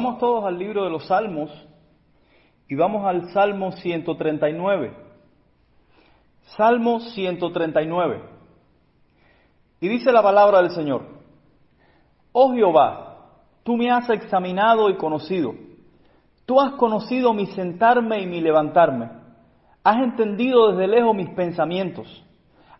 [0.00, 1.50] Vamos todos al libro de los Salmos
[2.68, 4.96] y vamos al Salmo 139.
[6.56, 8.22] Salmo 139.
[9.80, 11.02] Y dice la palabra del Señor,
[12.30, 13.26] Oh Jehová,
[13.64, 15.54] tú me has examinado y conocido.
[16.46, 19.10] Tú has conocido mi sentarme y mi levantarme.
[19.82, 22.24] Has entendido desde lejos mis pensamientos.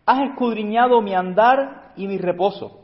[0.05, 2.79] Has escudriñado mi andar y mi reposo.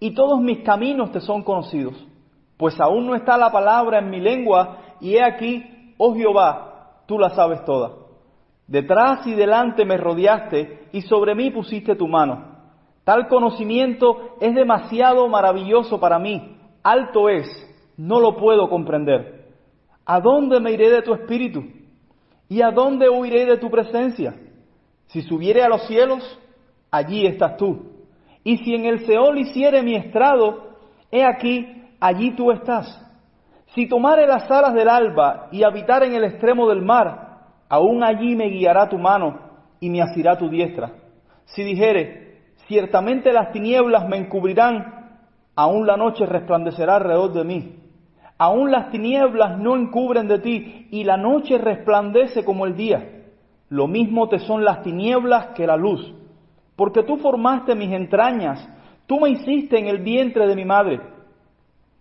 [0.00, 2.07] Y todos mis caminos te son conocidos.
[2.58, 7.18] Pues aún no está la palabra en mi lengua, y he aquí, oh Jehová, tú
[7.18, 7.92] la sabes toda.
[8.66, 12.58] Detrás y delante me rodeaste, y sobre mí pusiste tu mano.
[13.04, 17.46] Tal conocimiento es demasiado maravilloso para mí, alto es,
[17.96, 19.54] no lo puedo comprender.
[20.04, 21.62] ¿A dónde me iré de tu espíritu?
[22.48, 24.34] ¿Y a dónde huiré de tu presencia?
[25.06, 26.38] Si subiere a los cielos,
[26.90, 27.92] allí estás tú.
[28.42, 30.76] Y si en el Seol hiciere mi estrado,
[31.10, 33.04] he aquí, allí tú estás.
[33.74, 38.34] Si tomare las alas del alba y habitar en el extremo del mar, aún allí
[38.34, 39.38] me guiará tu mano
[39.80, 40.92] y me asirá tu diestra.
[41.44, 45.20] Si dijere, ciertamente las tinieblas me encubrirán,
[45.54, 47.74] aún la noche resplandecerá alrededor de mí.
[48.38, 53.24] Aún las tinieblas no encubren de ti y la noche resplandece como el día.
[53.68, 56.14] Lo mismo te son las tinieblas que la luz.
[56.76, 58.66] Porque tú formaste mis entrañas,
[59.06, 61.00] tú me hiciste en el vientre de mi madre.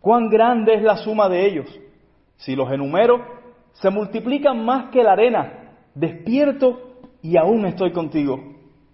[0.00, 1.66] cuán grande es la suma de ellos.
[2.36, 3.20] Si los enumero,
[3.72, 5.74] se multiplican más que la arena.
[5.94, 6.78] Despierto
[7.22, 8.38] y aún estoy contigo.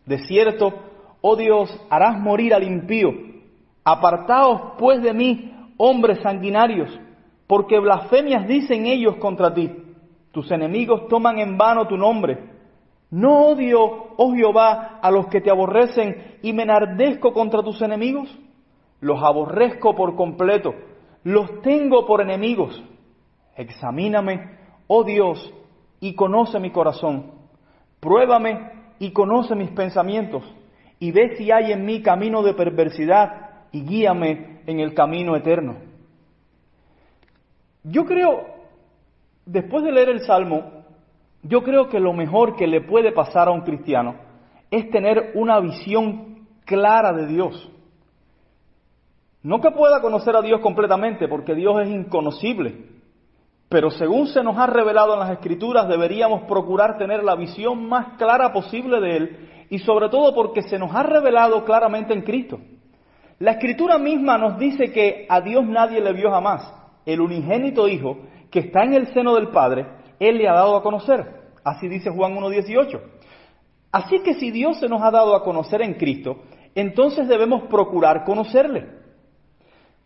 [0.07, 0.73] De cierto,
[1.21, 3.11] oh Dios, harás morir al impío.
[3.85, 6.89] Apartaos pues de mí, hombres sanguinarios,
[7.47, 9.71] porque blasfemias dicen ellos contra ti.
[10.33, 12.53] Tus enemigos toman en vano tu nombre.
[13.11, 18.29] No odio, oh Jehová, a los que te aborrecen y me enardezco contra tus enemigos.
[19.01, 20.75] Los aborrezco por completo
[21.25, 22.83] los tengo por enemigos.
[23.57, 25.53] Examíname, oh Dios,
[26.01, 27.33] y conoce mi corazón.
[28.01, 30.45] Pruébame y conoce mis pensamientos,
[31.01, 35.77] y ve si hay en mí camino de perversidad, y guíame en el camino eterno.
[37.83, 38.45] Yo creo,
[39.45, 40.85] después de leer el Salmo,
[41.43, 44.17] yo creo que lo mejor que le puede pasar a un cristiano
[44.71, 47.71] es tener una visión clara de Dios.
[49.45, 52.87] No que pueda conocer a Dios completamente, porque Dios es inconocible,
[53.69, 58.17] pero según se nos ha revelado en las Escrituras, deberíamos procurar tener la visión más
[58.17, 62.59] clara posible de Él, y sobre todo porque se nos ha revelado claramente en Cristo.
[63.39, 66.73] La Escritura misma nos dice que a Dios nadie le vio jamás.
[67.05, 69.87] El unigénito Hijo, que está en el seno del Padre,
[70.21, 71.51] Él le ha dado a conocer.
[71.63, 72.99] Así dice Juan 1.18.
[73.93, 76.39] Así que si Dios se nos ha dado a conocer en Cristo,
[76.75, 79.04] entonces debemos procurar conocerle.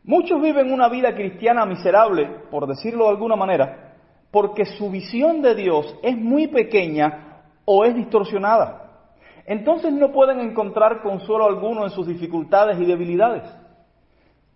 [0.08, 3.92] Muchos viven una vida cristiana miserable, por decirlo de alguna manera,
[4.30, 8.91] porque su visión de Dios es muy pequeña o es distorsionada.
[9.44, 13.54] Entonces no pueden encontrar consuelo alguno en sus dificultades y debilidades.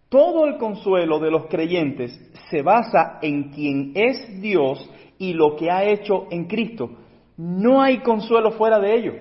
[0.09, 5.71] Todo el consuelo de los creyentes se basa en quien es Dios y lo que
[5.71, 6.93] ha hecho en Cristo.
[7.37, 9.13] No hay consuelo fuera de ello.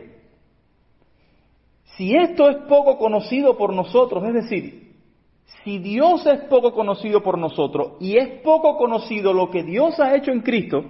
[1.97, 4.80] Si esto es poco conocido por nosotros, es decir,
[5.63, 10.15] si Dios es poco conocido por nosotros y es poco conocido lo que Dios ha
[10.15, 10.83] hecho en Cristo,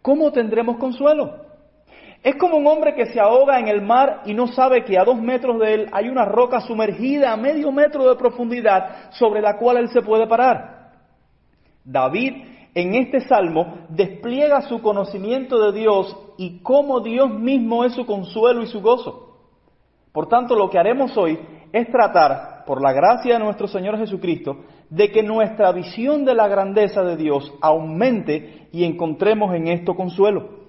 [0.00, 1.44] ¿cómo tendremos consuelo?
[2.22, 5.04] Es como un hombre que se ahoga en el mar y no sabe que a
[5.04, 9.58] dos metros de él hay una roca sumergida a medio metro de profundidad sobre la
[9.58, 10.92] cual él se puede parar.
[11.84, 12.32] David
[12.74, 18.62] en este salmo despliega su conocimiento de Dios y cómo Dios mismo es su consuelo
[18.62, 19.36] y su gozo.
[20.10, 21.38] Por tanto, lo que haremos hoy
[21.72, 26.48] es tratar por la gracia de nuestro Señor Jesucristo, de que nuestra visión de la
[26.48, 30.64] grandeza de Dios aumente y encontremos en esto consuelo.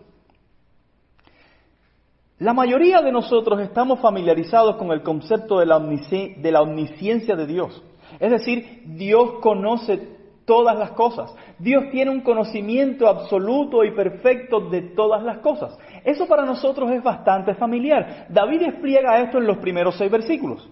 [2.40, 7.82] La mayoría de nosotros estamos familiarizados con el concepto de la, omnisciencia de Dios.
[8.20, 10.16] Es decir, Dios conoce
[10.46, 11.34] todas las cosas.
[11.60, 15.78] Dios tiene un conocimiento absoluto y perfecto de todas las cosas.
[16.04, 18.28] Eso para nosotros es bastante familiar.
[18.30, 20.70] David despliega esto en los primeros seis versículos.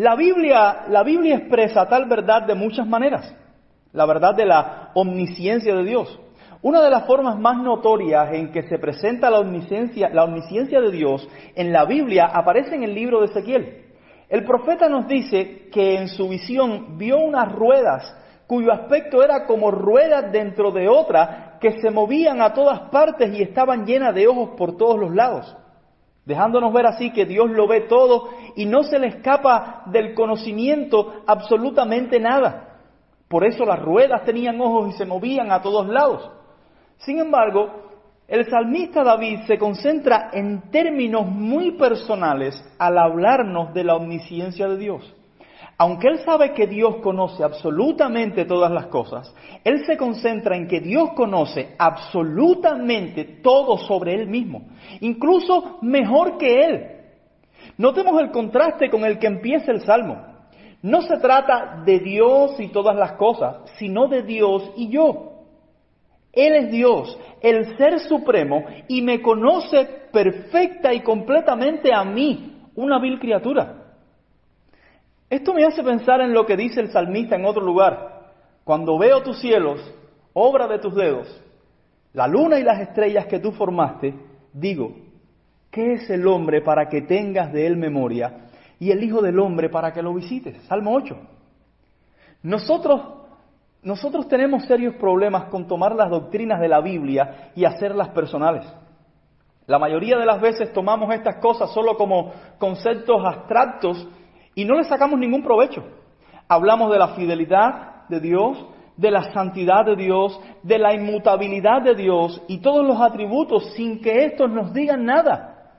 [0.00, 3.36] La Biblia, la Biblia expresa tal verdad de muchas maneras.
[3.92, 6.18] la verdad de la omnisciencia de Dios.
[6.62, 10.90] Una de las formas más notorias en que se presenta la omnisciencia, la omnisciencia de
[10.90, 13.88] Dios en la Biblia aparece en el libro de Ezequiel.
[14.30, 18.16] El profeta nos dice que en su visión vio unas ruedas
[18.46, 23.42] cuyo aspecto era como ruedas dentro de otra que se movían a todas partes y
[23.42, 25.54] estaban llenas de ojos por todos los lados,
[26.24, 31.22] dejándonos ver así que Dios lo ve todo y no se le escapa del conocimiento
[31.26, 32.78] absolutamente nada.
[33.28, 36.30] Por eso las ruedas tenían ojos y se movían a todos lados.
[36.98, 37.70] Sin embargo,
[38.26, 44.76] el salmista David se concentra en términos muy personales al hablarnos de la omnisciencia de
[44.76, 45.16] Dios.
[45.80, 49.34] Aunque él sabe que Dios conoce absolutamente todas las cosas,
[49.64, 54.68] él se concentra en que Dios conoce absolutamente todo sobre él mismo,
[55.00, 56.86] incluso mejor que él.
[57.78, 60.18] Notemos el contraste con el que empieza el Salmo.
[60.82, 65.46] No se trata de Dios y todas las cosas, sino de Dios y yo.
[66.30, 72.98] Él es Dios, el Ser Supremo, y me conoce perfecta y completamente a mí, una
[73.00, 73.79] vil criatura.
[75.30, 78.32] Esto me hace pensar en lo que dice el salmista en otro lugar.
[78.64, 79.80] Cuando veo tus cielos,
[80.32, 81.40] obra de tus dedos,
[82.12, 84.12] la luna y las estrellas que tú formaste,
[84.52, 84.96] digo,
[85.70, 88.48] ¿qué es el hombre para que tengas de él memoria?
[88.80, 90.60] Y el Hijo del Hombre para que lo visites.
[90.64, 91.16] Salmo 8.
[92.42, 93.00] Nosotros
[93.82, 98.66] nosotros tenemos serios problemas con tomar las doctrinas de la Biblia y hacerlas personales.
[99.66, 104.06] La mayoría de las veces tomamos estas cosas solo como conceptos abstractos
[104.54, 105.84] y no le sacamos ningún provecho.
[106.48, 108.66] Hablamos de la fidelidad de Dios,
[108.96, 114.00] de la santidad de Dios, de la inmutabilidad de Dios y todos los atributos sin
[114.00, 115.72] que estos nos digan nada.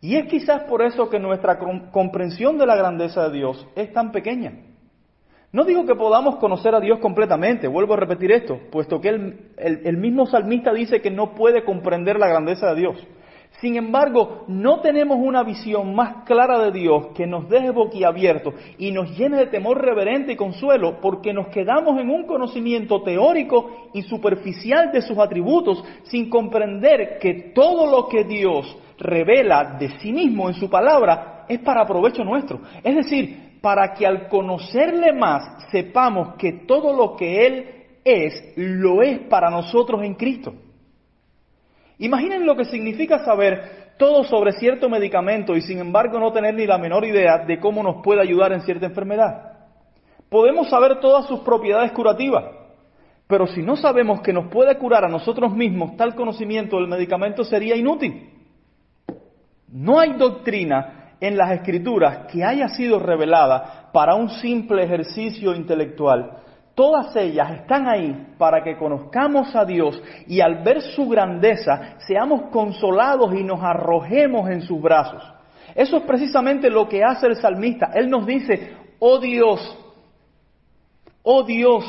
[0.00, 1.58] Y es quizás por eso que nuestra
[1.90, 4.52] comprensión de la grandeza de Dios es tan pequeña.
[5.54, 9.96] No digo que podamos conocer a Dios completamente, vuelvo a repetir esto, puesto que el,
[9.96, 13.06] mismo salmista dice que no puede comprender la grandeza de Dios.
[13.60, 18.90] Sin embargo, no tenemos una visión más clara de Dios que nos deje boquiabierto y
[18.90, 24.02] nos llene de temor reverente y consuelo porque nos quedamos en un conocimiento teórico y
[24.02, 30.48] superficial de sus atributos sin comprender que todo lo que Dios revela de sí mismo
[30.48, 32.60] en su palabra es para provecho nuestro.
[32.82, 37.66] Es decir, para que al conocerle más sepamos que todo lo que Él
[38.04, 40.54] es, lo es para nosotros en Cristo.
[41.98, 46.66] Imaginen lo que significa saber todo sobre cierto medicamento y sin embargo no tener ni
[46.66, 49.52] la menor idea de cómo nos puede ayudar en cierta enfermedad.
[50.28, 52.44] Podemos saber todas sus propiedades curativas,
[53.28, 57.44] pero si no sabemos que nos puede curar a nosotros mismos, tal conocimiento del medicamento
[57.44, 58.30] sería inútil.
[59.68, 66.38] No hay doctrina en las escrituras que haya sido revelada para un simple ejercicio intelectual.
[66.74, 72.50] Todas ellas están ahí para que conozcamos a Dios y al ver su grandeza seamos
[72.50, 75.22] consolados y nos arrojemos en sus brazos.
[75.74, 77.90] Eso es precisamente lo que hace el salmista.
[77.94, 79.78] Él nos dice, oh Dios,
[81.22, 81.84] oh Dios,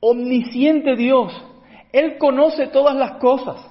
[0.00, 1.32] omnisciente Dios,
[1.92, 3.66] Él conoce todas las cosas.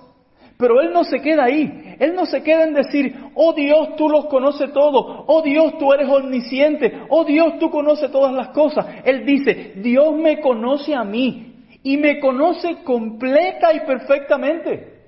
[0.57, 1.88] Pero Él no se queda ahí.
[1.99, 5.25] Él no se queda en decir, oh Dios, tú los conoces todo.
[5.27, 7.03] Oh Dios, tú eres omnisciente.
[7.09, 8.85] Oh Dios, tú conoces todas las cosas.
[9.03, 14.99] Él dice, Dios me conoce a mí y me conoce completa y perfectamente.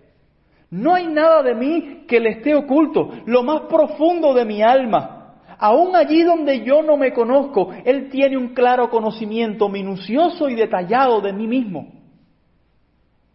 [0.69, 3.09] No hay nada de mí que le esté oculto.
[3.25, 5.37] Lo más profundo de mi alma.
[5.57, 11.21] Aún allí donde yo no me conozco, Él tiene un claro conocimiento minucioso y detallado
[11.21, 11.87] de mí mismo.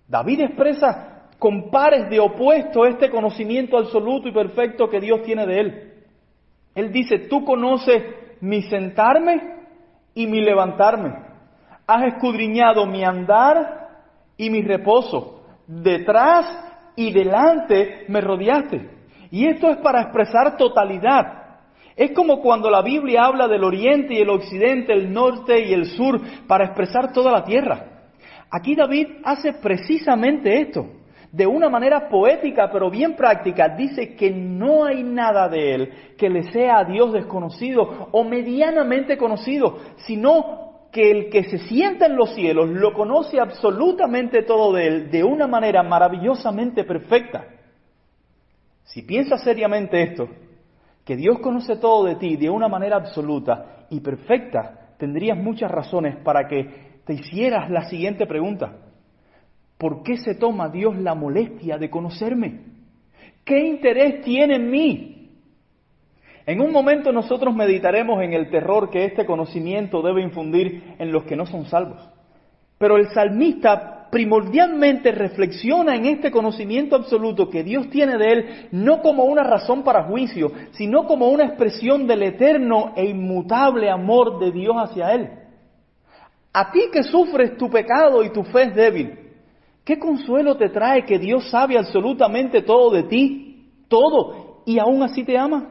[0.08, 5.60] David expresa con pares de opuesto este conocimiento absoluto y perfecto que Dios tiene de
[5.60, 5.92] Él.
[6.74, 8.02] Él dice, tú conoces
[8.40, 9.56] mi sentarme
[10.14, 11.14] y mi levantarme.
[11.86, 13.88] Has escudriñado mi andar
[14.36, 15.42] y mi reposo.
[15.66, 16.46] Detrás
[16.96, 18.90] y delante me rodeaste.
[19.30, 21.44] Y esto es para expresar totalidad.
[21.96, 25.86] Es como cuando la Biblia habla del oriente y el occidente, el norte y el
[25.86, 27.86] sur, para expresar toda la tierra.
[28.50, 30.95] Aquí David hace precisamente esto
[31.32, 36.28] de una manera poética pero bien práctica, dice que no hay nada de él que
[36.28, 42.16] le sea a Dios desconocido o medianamente conocido, sino que el que se sienta en
[42.16, 47.44] los cielos lo conoce absolutamente todo de él de una manera maravillosamente perfecta.
[48.84, 50.28] Si piensas seriamente esto,
[51.04, 56.16] que Dios conoce todo de ti de una manera absoluta y perfecta, tendrías muchas razones
[56.24, 58.76] para que te hicieras la siguiente pregunta.
[59.78, 62.60] ¿Por qué se toma Dios la molestia de conocerme?
[63.44, 65.30] ¿Qué interés tiene en mí?
[66.46, 71.24] En un momento nosotros meditaremos en el terror que este conocimiento debe infundir en los
[71.24, 72.08] que no son salvos.
[72.78, 79.02] Pero el salmista primordialmente reflexiona en este conocimiento absoluto que Dios tiene de él no
[79.02, 84.52] como una razón para juicio, sino como una expresión del eterno e inmutable amor de
[84.52, 85.30] Dios hacia él.
[86.52, 89.25] A ti que sufres tu pecado y tu fe es débil,
[89.86, 95.24] ¿qué consuelo te trae que Dios sabe absolutamente todo de ti, todo, y aún así
[95.24, 95.70] te ama?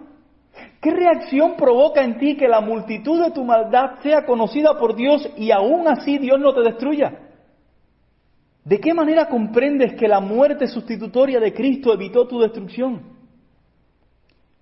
[0.81, 5.29] ¿Qué reacción provoca en ti que la multitud de tu maldad sea conocida por Dios
[5.35, 7.19] y aún así Dios no te destruya?
[8.63, 13.01] ¿De qué manera comprendes que la muerte sustitutoria de Cristo evitó tu destrucción?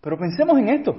[0.02, 0.96] Pero pensemos en esto.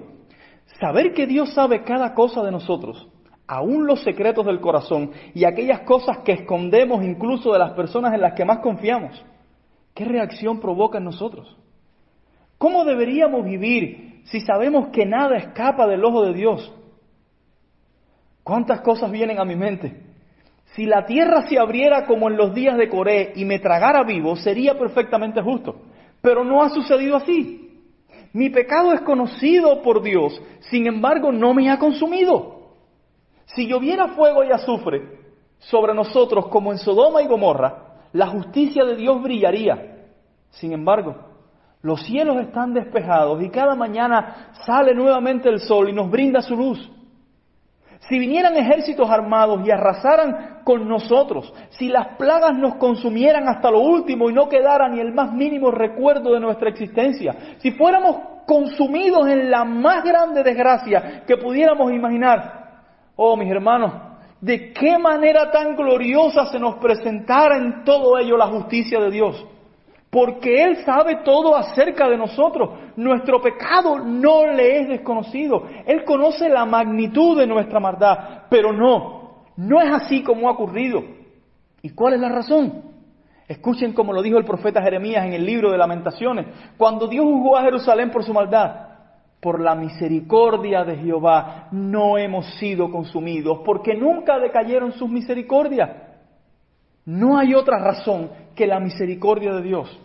[0.80, 3.08] Saber que Dios sabe cada cosa de nosotros,
[3.46, 8.20] aún los secretos del corazón y aquellas cosas que escondemos incluso de las personas en
[8.20, 9.22] las que más confiamos,
[9.94, 11.56] ¿qué reacción provoca en nosotros?
[12.58, 16.72] ¿Cómo deberíamos vivir si sabemos que nada escapa del ojo de Dios?
[18.42, 20.00] ¿Cuántas cosas vienen a mi mente?
[20.74, 24.34] Si la tierra se abriera como en los días de Coré y me tragara vivo,
[24.36, 25.82] sería perfectamente justo.
[26.20, 27.60] Pero no ha sucedido así.
[28.32, 32.53] Mi pecado es conocido por Dios, sin embargo no me ha consumido.
[33.46, 35.24] Si lloviera fuego y azufre
[35.58, 40.06] sobre nosotros como en Sodoma y Gomorra, la justicia de Dios brillaría.
[40.50, 41.16] Sin embargo,
[41.82, 46.56] los cielos están despejados y cada mañana sale nuevamente el sol y nos brinda su
[46.56, 46.90] luz.
[48.08, 53.80] Si vinieran ejércitos armados y arrasaran con nosotros, si las plagas nos consumieran hasta lo
[53.80, 59.26] último y no quedara ni el más mínimo recuerdo de nuestra existencia, si fuéramos consumidos
[59.28, 62.63] en la más grande desgracia que pudiéramos imaginar,
[63.16, 63.92] oh mis hermanos,
[64.40, 69.46] de qué manera tan gloriosa se nos presentara en todo ello la justicia de Dios
[70.14, 72.70] porque Él sabe todo acerca de nosotros.
[72.94, 75.64] Nuestro pecado no le es desconocido.
[75.84, 81.02] Él conoce la magnitud de nuestra maldad, pero no, no es así como ha ocurrido.
[81.82, 82.80] ¿Y cuál es la razón?
[83.48, 87.56] Escuchen como lo dijo el profeta Jeremías en el libro de lamentaciones, cuando Dios juzgó
[87.56, 88.93] a Jerusalén por su maldad.
[89.44, 95.90] Por la misericordia de Jehová no hemos sido consumidos, porque nunca decayeron sus misericordias.
[97.04, 100.00] No hay otra razón que la misericordia de Dios.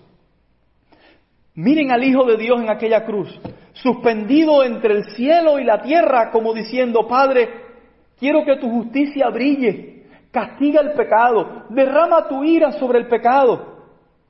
[1.56, 3.30] Miren al Hijo de Dios en aquella cruz,
[3.72, 7.48] suspendido entre el cielo y la tierra, como diciendo, Padre,
[8.20, 13.79] quiero que tu justicia brille, castiga el pecado, derrama tu ira sobre el pecado,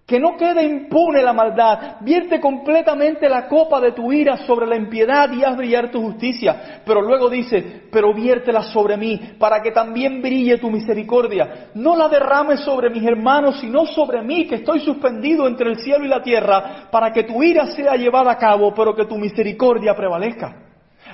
[0.10, 4.76] que no quede impune la maldad, vierte completamente la copa de tu ira sobre la
[4.76, 6.82] impiedad y haz brillar tu justicia.
[6.84, 11.70] Pero luego dice, pero viértela sobre mí, para que también brille tu misericordia.
[11.76, 16.04] No la derrames sobre mis hermanos, sino sobre mí, que estoy suspendido entre el cielo
[16.04, 19.94] y la tierra, para que tu ira sea llevada a cabo, pero que tu misericordia
[19.94, 20.69] prevalezca.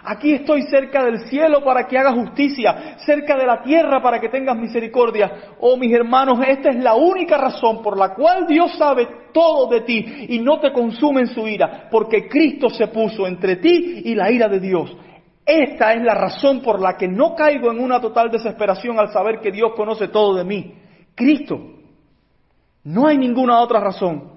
[0.07, 4.29] Aquí estoy cerca del cielo para que hagas justicia, cerca de la tierra para que
[4.29, 5.55] tengas misericordia.
[5.59, 9.81] Oh mis hermanos, esta es la única razón por la cual Dios sabe todo de
[9.81, 14.13] ti y no te consume en su ira, porque Cristo se puso entre ti y
[14.13, 14.95] la ira de Dios.
[15.43, 19.39] Esta es la razón por la que no caigo en una total desesperación al saber
[19.39, 20.73] que Dios conoce todo de mí.
[21.15, 21.59] Cristo.
[22.83, 24.33] No hay ninguna otra razón.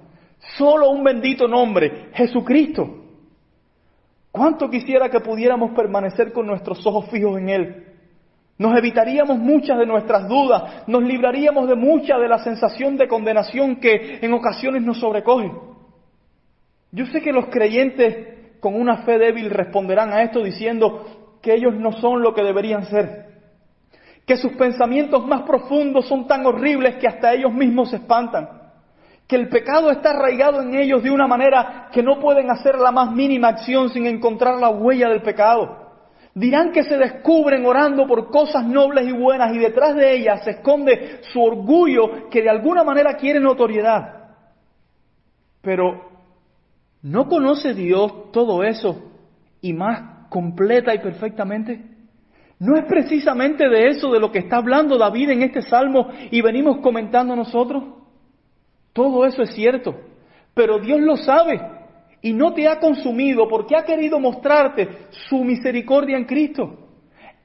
[0.56, 3.07] Solo un bendito nombre, Jesucristo.
[4.30, 7.84] ¿Cuánto quisiera que pudiéramos permanecer con nuestros ojos fijos en Él?
[8.58, 13.76] Nos evitaríamos muchas de nuestras dudas, nos libraríamos de mucha de la sensación de condenación
[13.76, 15.52] que en ocasiones nos sobrecoge.
[16.90, 21.74] Yo sé que los creyentes con una fe débil responderán a esto diciendo que ellos
[21.74, 23.26] no son lo que deberían ser,
[24.26, 28.57] que sus pensamientos más profundos son tan horribles que hasta ellos mismos se espantan
[29.28, 32.90] que el pecado está arraigado en ellos de una manera que no pueden hacer la
[32.90, 35.86] más mínima acción sin encontrar la huella del pecado.
[36.34, 40.52] Dirán que se descubren orando por cosas nobles y buenas y detrás de ellas se
[40.52, 44.30] esconde su orgullo que de alguna manera quiere notoriedad.
[45.60, 46.08] Pero
[47.02, 49.12] ¿no conoce Dios todo eso
[49.60, 51.84] y más completa y perfectamente?
[52.60, 56.40] ¿No es precisamente de eso de lo que está hablando David en este salmo y
[56.40, 57.98] venimos comentando nosotros?
[58.98, 59.94] Todo eso es cierto,
[60.54, 61.60] pero Dios lo sabe
[62.20, 64.88] y no te ha consumido porque ha querido mostrarte
[65.28, 66.76] su misericordia en Cristo.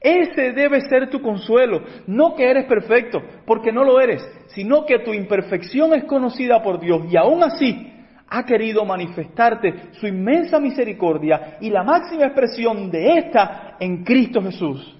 [0.00, 4.98] Ese debe ser tu consuelo, no que eres perfecto, porque no lo eres, sino que
[4.98, 7.88] tu imperfección es conocida por Dios y aún así
[8.26, 14.96] ha querido manifestarte su inmensa misericordia y la máxima expresión de esta en Cristo Jesús.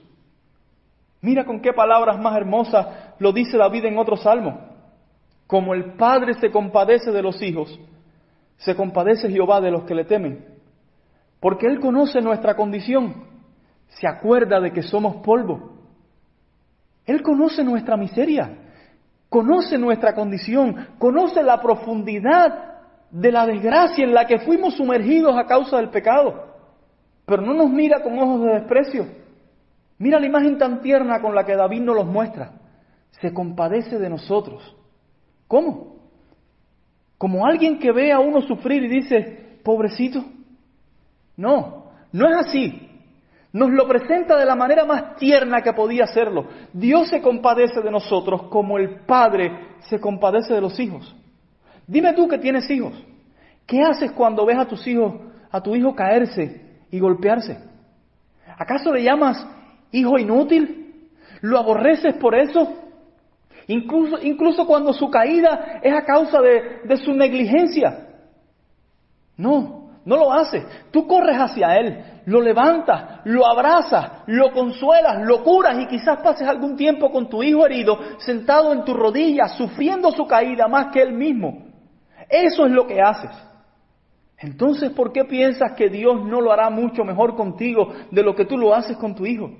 [1.20, 2.86] Mira con qué palabras más hermosas
[3.18, 4.73] lo dice David en otro salmo.
[5.46, 7.78] Como el Padre se compadece de los hijos,
[8.56, 10.44] se compadece Jehová de los que le temen.
[11.40, 13.24] Porque Él conoce nuestra condición,
[13.88, 15.74] se acuerda de que somos polvo.
[17.06, 18.60] Él conoce nuestra miseria.
[19.28, 22.74] conoce nuestra condición, conoce la profundidad
[23.10, 26.54] de la desgracia en la que fuimos sumergidos a causa del pecado.
[27.26, 29.06] Pero no nos mira con ojos de desprecio.
[29.98, 32.52] Mira la imagen tan tierna con la que David nos los muestra.
[33.20, 34.76] Se compadece de nosotros.
[35.48, 35.96] ¿Cómo?
[37.18, 40.24] Como alguien que ve a uno sufrir y dice, pobrecito.
[41.36, 42.90] No, no es así.
[43.52, 46.48] Nos lo presenta de la manera más tierna que podía hacerlo.
[46.72, 51.14] Dios se compadece de nosotros como el Padre se compadece de los hijos.
[51.86, 52.92] Dime tú que tienes hijos.
[53.66, 55.14] ¿Qué haces cuando ves a tus hijos,
[55.50, 57.58] a tu hijo caerse y golpearse?
[58.58, 59.46] ¿Acaso le llamas
[59.92, 61.08] hijo inútil?
[61.40, 62.83] ¿Lo aborreces por eso?
[63.66, 68.08] Incluso, incluso cuando su caída es a causa de, de su negligencia.
[69.36, 70.64] No, no lo haces.
[70.90, 76.46] Tú corres hacia él, lo levantas, lo abrazas, lo consuelas, lo curas y quizás pases
[76.46, 81.02] algún tiempo con tu hijo herido sentado en tu rodilla, sufriendo su caída más que
[81.02, 81.64] él mismo.
[82.28, 83.30] Eso es lo que haces.
[84.38, 88.44] Entonces, ¿por qué piensas que Dios no lo hará mucho mejor contigo de lo que
[88.44, 89.50] tú lo haces con tu hijo?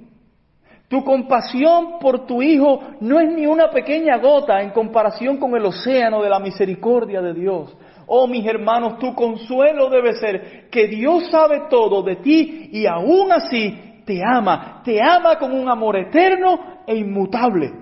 [0.88, 5.64] Tu compasión por tu hijo no es ni una pequeña gota en comparación con el
[5.64, 7.76] océano de la misericordia de Dios.
[8.06, 13.32] Oh, mis hermanos, tu consuelo debe ser que Dios sabe todo de ti y aún
[13.32, 17.72] así te ama, te ama con un amor eterno e inmutable.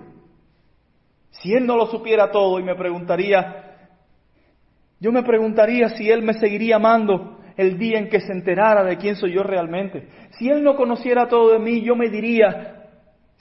[1.31, 3.89] Si Él no lo supiera todo y me preguntaría,
[5.01, 8.97] yo me preguntaría si Él me seguiría amando el día en que se enterara de
[8.97, 10.09] quién soy yo realmente.
[10.39, 12.82] Si Él no conociera todo de mí, yo me diría,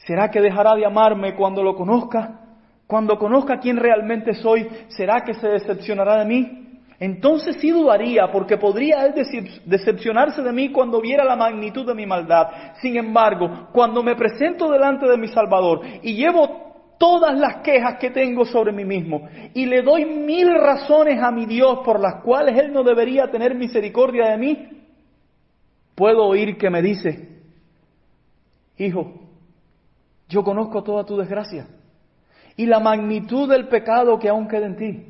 [0.05, 2.39] ¿será que dejará de amarme cuando lo conozca?
[2.87, 6.61] Cuando conozca quién realmente soy, ¿será que se decepcionará de mí?
[6.99, 9.15] Entonces sí dudaría, porque podría él
[9.65, 12.47] decepcionarse de mí cuando viera la magnitud de mi maldad.
[12.79, 18.11] Sin embargo, cuando me presento delante de mi Salvador y llevo todas las quejas que
[18.11, 22.55] tengo sobre mí mismo y le doy mil razones a mi Dios por las cuales
[22.59, 24.67] Él no debería tener misericordia de mí,
[25.95, 27.29] puedo oír que me dice,
[28.77, 29.13] Hijo,
[30.31, 31.67] yo conozco toda tu desgracia
[32.55, 35.05] y la magnitud del pecado que aún queda en ti,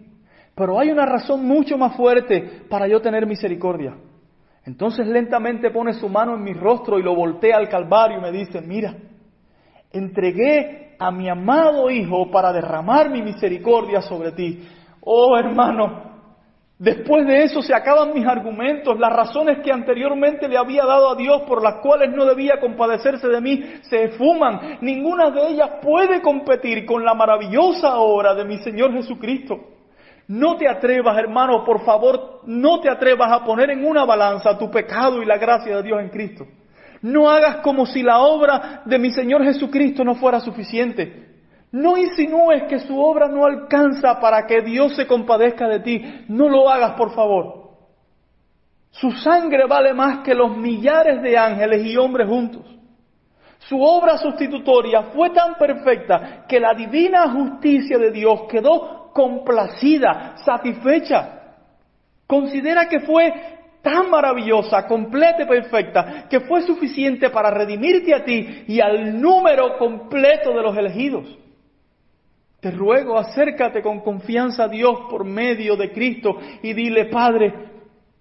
[0.56, 3.96] pero hay una razón mucho más fuerte para yo tener misericordia.
[4.66, 8.32] Entonces lentamente pone su mano en mi rostro y lo voltea al Calvario y me
[8.32, 8.96] dice, mira,
[9.92, 14.68] entregué a mi amado Hijo para derramar mi misericordia sobre ti.
[15.02, 16.11] Oh hermano,
[16.82, 21.16] después de eso se acaban mis argumentos, las razones que anteriormente le había dado a
[21.16, 24.80] Dios por las cuales no debía compadecerse de mí se esfuman.
[24.82, 29.60] Ninguna de ellas puede competir con la maravillosa obra de mi Señor Jesucristo.
[30.28, 34.72] No te atrevas, hermano, por favor, no te atrevas a poner en una balanza tu
[34.72, 36.48] pecado y la gracia de Dios en Cristo.
[37.04, 41.31] No hagas como si la obra de mi Señor Jesucristo no fuera suficiente.
[41.72, 46.26] No insinúes que su obra no alcanza para que Dios se compadezca de ti.
[46.28, 47.62] No lo hagas, por favor.
[48.92, 52.66] Su sangre vale más que los millares de ángeles y hombres juntos.
[53.60, 61.56] Su obra sustitutoria fue tan perfecta que la divina justicia de Dios quedó complacida, satisfecha.
[62.28, 63.32] Considera que fue
[63.82, 69.78] tan maravillosa, completa y perfecta, que fue suficiente para redimirte a ti y al número
[69.78, 71.38] completo de los elegidos.
[72.62, 77.52] Te ruego, acércate con confianza a Dios por medio de Cristo y dile, Padre,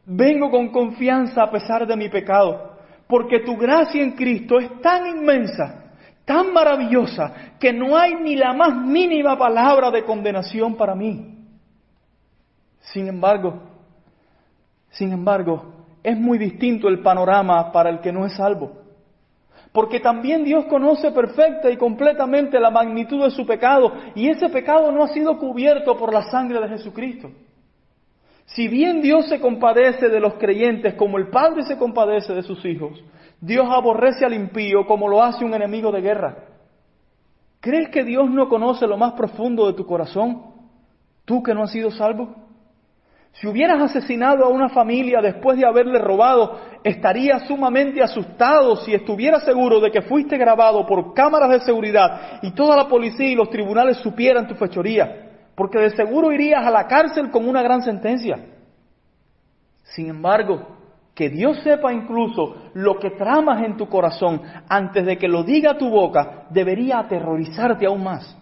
[0.07, 5.07] vengo con confianza a pesar de mi pecado, porque tu gracia en Cristo es tan
[5.07, 5.93] inmensa,
[6.25, 11.37] tan maravillosa, que no hay ni la más mínima palabra de condenación para mí.
[12.81, 13.61] Sin embargo,
[14.89, 18.80] sin embargo, es muy distinto el panorama para el que no es salvo.
[19.73, 24.91] Porque también Dios conoce perfecta y completamente la magnitud de su pecado y ese pecado
[24.91, 27.31] no ha sido cubierto por la sangre de Jesucristo.
[28.47, 32.65] Si bien Dios se compadece de los creyentes como el Padre se compadece de sus
[32.65, 33.01] hijos,
[33.41, 36.37] Dios aborrece al impío como lo hace un enemigo de guerra.
[37.61, 40.43] ¿Crees que Dios no conoce lo más profundo de tu corazón?
[41.25, 42.35] ¿Tú que no has sido salvo?
[43.33, 49.41] Si hubieras asesinado a una familia después de haberle robado, estaría sumamente asustado si estuviera
[49.41, 53.49] seguro de que fuiste grabado por cámaras de seguridad y toda la policía y los
[53.49, 58.39] tribunales supieran tu fechoría, porque de seguro irías a la cárcel con una gran sentencia.
[59.85, 60.77] Sin embargo,
[61.15, 65.79] que Dios sepa incluso lo que tramas en tu corazón antes de que lo diga
[65.79, 68.37] tu boca, debería aterrorizarte aún más.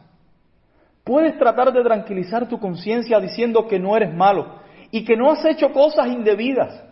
[1.04, 4.57] Puedes tratar de tranquilizar tu conciencia diciendo que no eres malo,
[4.90, 6.84] y que no has hecho cosas indebidas.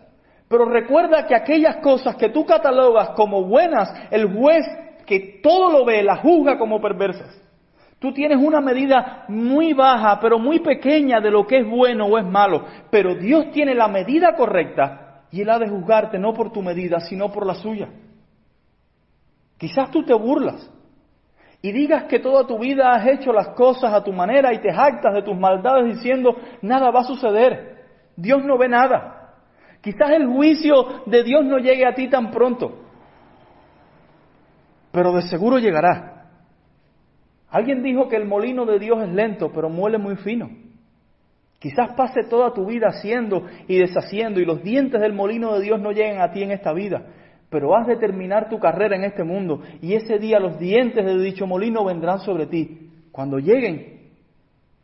[0.48, 4.64] Pero recuerda que aquellas cosas que tú catalogas como buenas, el juez
[5.06, 7.42] que todo lo ve las juzga como perversas.
[7.98, 12.18] Tú tienes una medida muy baja, pero muy pequeña de lo que es bueno o
[12.18, 12.64] es malo.
[12.90, 17.00] Pero Dios tiene la medida correcta y Él ha de juzgarte no por tu medida,
[17.00, 17.88] sino por la suya.
[19.58, 20.70] Quizás tú te burlas
[21.62, 24.72] y digas que toda tu vida has hecho las cosas a tu manera y te
[24.72, 27.75] jactas de tus maldades diciendo nada va a suceder.
[28.16, 29.34] Dios no ve nada.
[29.80, 32.76] Quizás el juicio de Dios no llegue a ti tan pronto,
[34.90, 36.16] pero de seguro llegará.
[37.50, 40.50] Alguien dijo que el molino de Dios es lento, pero muele muy fino.
[41.58, 45.80] Quizás pase toda tu vida haciendo y deshaciendo y los dientes del molino de Dios
[45.80, 47.06] no lleguen a ti en esta vida,
[47.48, 51.18] pero has de terminar tu carrera en este mundo y ese día los dientes de
[51.18, 52.90] dicho molino vendrán sobre ti.
[53.10, 54.10] Cuando lleguen,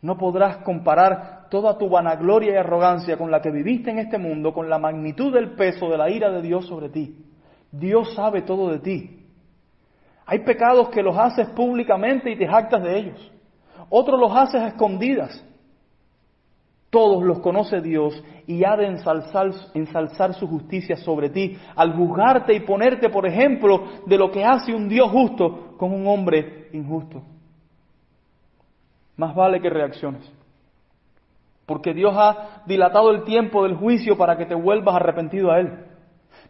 [0.01, 4.55] no podrás comparar toda tu vanagloria y arrogancia con la que viviste en este mundo,
[4.55, 7.15] con la magnitud del peso de la ira de Dios sobre ti.
[7.71, 9.27] Dios sabe todo de ti.
[10.25, 13.33] Hay pecados que los haces públicamente y te jactas de ellos.
[13.91, 15.45] Otros los haces a escondidas.
[16.89, 22.55] Todos los conoce Dios y ha de ensalzar, ensalzar, su justicia sobre ti al juzgarte
[22.55, 27.23] y ponerte, por ejemplo, de lo que hace un Dios justo con un hombre injusto.
[29.19, 30.33] Más vale que reacciones.
[31.67, 35.87] Porque Dios ha dilatado el tiempo del juicio para que te vuelvas arrepentido a Él.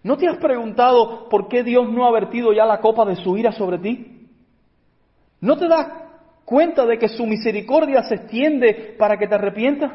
[0.03, 3.37] ¿No te has preguntado por qué Dios no ha vertido ya la copa de su
[3.37, 4.29] ira sobre ti?
[5.41, 5.87] ¿No te das
[6.45, 9.93] cuenta de que su misericordia se extiende para que te arrepientas?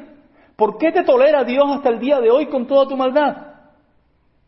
[0.56, 3.47] ¿Por qué te tolera Dios hasta el día de hoy con toda tu maldad?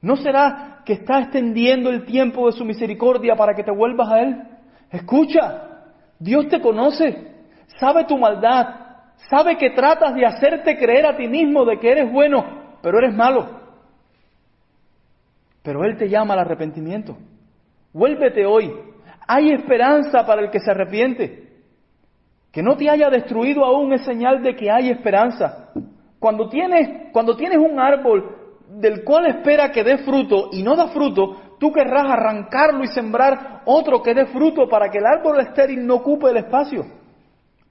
[0.02, 4.22] ¿No será que está extendiendo el tiempo de su misericordia para que te vuelvas a
[4.22, 4.44] Él?
[4.90, 5.84] Escucha,
[6.18, 7.36] Dios te conoce,
[7.80, 8.89] sabe tu maldad,
[9.28, 13.14] sabe que tratas de hacerte creer a ti mismo de que eres bueno, pero eres
[13.14, 13.60] malo.
[15.64, 17.18] Pero Él te llama al arrepentimiento.
[17.94, 18.72] Vuélvete hoy.
[19.28, 21.50] Hay esperanza para el que se arrepiente.
[22.52, 25.72] Que no te haya destruido aún es señal de que hay esperanza.
[26.18, 28.36] Cuando tienes, cuando tienes un árbol
[28.70, 33.62] del cual espera que dé fruto y no da fruto, tú querrás arrancarlo y sembrar
[33.66, 36.86] otro que dé fruto para que el árbol estéril no ocupe el espacio.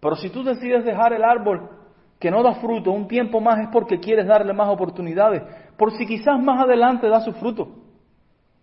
[0.01, 1.71] Pero si tú decides dejar el árbol
[2.19, 5.43] que no da fruto un tiempo más es porque quieres darle más oportunidades,
[5.77, 7.69] por si quizás más adelante da su fruto.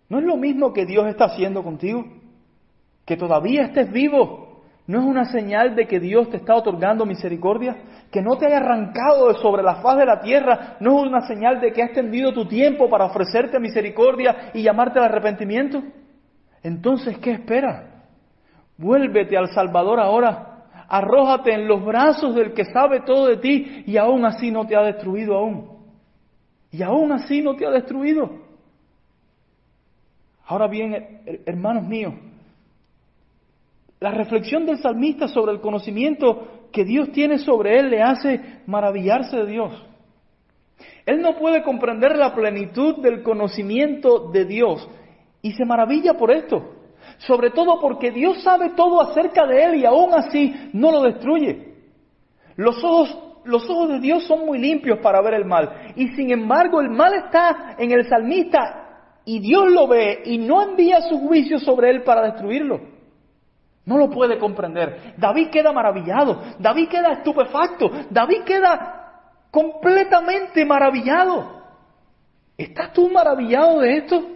[0.08, 2.04] ¿No es lo mismo que Dios está haciendo contigo?
[3.04, 4.62] Que todavía estés vivo.
[4.86, 7.76] ¿No es una señal de que Dios te está otorgando misericordia?
[8.12, 10.76] Que no te haya arrancado de sobre la faz de la tierra.
[10.78, 15.00] ¿No es una señal de que ha extendido tu tiempo para ofrecerte misericordia y llamarte
[15.00, 15.82] al arrepentimiento?
[16.62, 17.84] Entonces, ¿qué esperas?
[18.78, 20.55] Vuélvete al Salvador ahora.
[20.88, 24.76] Arrójate en los brazos del que sabe todo de ti y aún así no te
[24.76, 25.68] ha destruido aún.
[26.70, 28.30] Y aún así no te ha destruido.
[30.46, 32.14] Ahora bien, hermanos míos,
[33.98, 39.36] la reflexión del salmista sobre el conocimiento que Dios tiene sobre él le hace maravillarse
[39.38, 39.86] de Dios.
[41.06, 44.86] Él no puede comprender la plenitud del conocimiento de Dios
[45.40, 46.75] y se maravilla por esto,
[47.18, 51.74] sobre todo porque Dios sabe todo acerca de él y aún así no lo destruye.
[52.56, 55.92] Los ojos los ojos de Dios son muy limpios para ver el mal.
[55.94, 60.62] Y sin embargo, el mal está en el salmista y Dios lo ve y no
[60.62, 62.80] envía su juicio sobre él para destruirlo.
[63.84, 65.14] No lo puede comprender.
[65.16, 71.62] David queda maravillado, David queda estupefacto, David queda completamente maravillado.
[72.58, 74.35] ¿Estás tú maravillado de esto?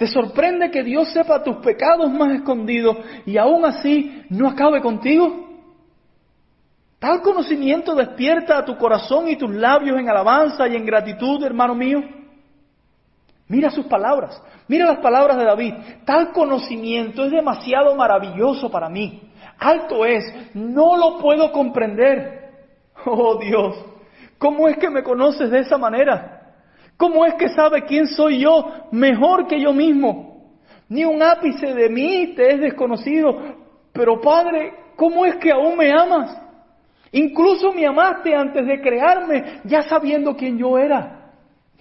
[0.00, 5.46] ¿Te sorprende que Dios sepa tus pecados más escondidos y aún así no acabe contigo?
[6.98, 11.74] Tal conocimiento despierta a tu corazón y tus labios en alabanza y en gratitud, hermano
[11.74, 12.00] mío.
[13.46, 15.74] Mira sus palabras, mira las palabras de David.
[16.06, 19.30] Tal conocimiento es demasiado maravilloso para mí.
[19.58, 22.40] Alto es, no lo puedo comprender.
[23.04, 23.76] Oh Dios,
[24.38, 26.39] ¿cómo es que me conoces de esa manera?
[27.00, 30.50] ¿Cómo es que sabe quién soy yo mejor que yo mismo?
[30.86, 33.56] Ni un ápice de mí te es desconocido.
[33.90, 36.38] Pero Padre, ¿cómo es que aún me amas?
[37.12, 41.30] Incluso me amaste antes de crearme, ya sabiendo quién yo era.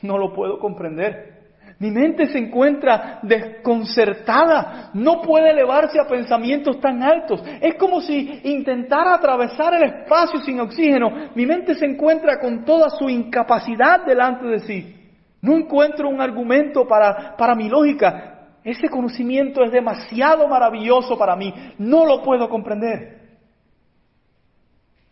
[0.02, 1.38] No lo puedo comprender.
[1.80, 7.44] Mi mente se encuentra desconcertada, no puede elevarse a pensamientos tan altos.
[7.60, 11.30] Es como si intentara atravesar el espacio sin oxígeno.
[11.36, 14.96] Mi mente se encuentra con toda su incapacidad delante de sí.
[15.42, 18.58] No encuentro un argumento para, para mi lógica.
[18.64, 21.54] Ese conocimiento es demasiado maravilloso para mí.
[21.78, 23.38] No lo puedo comprender.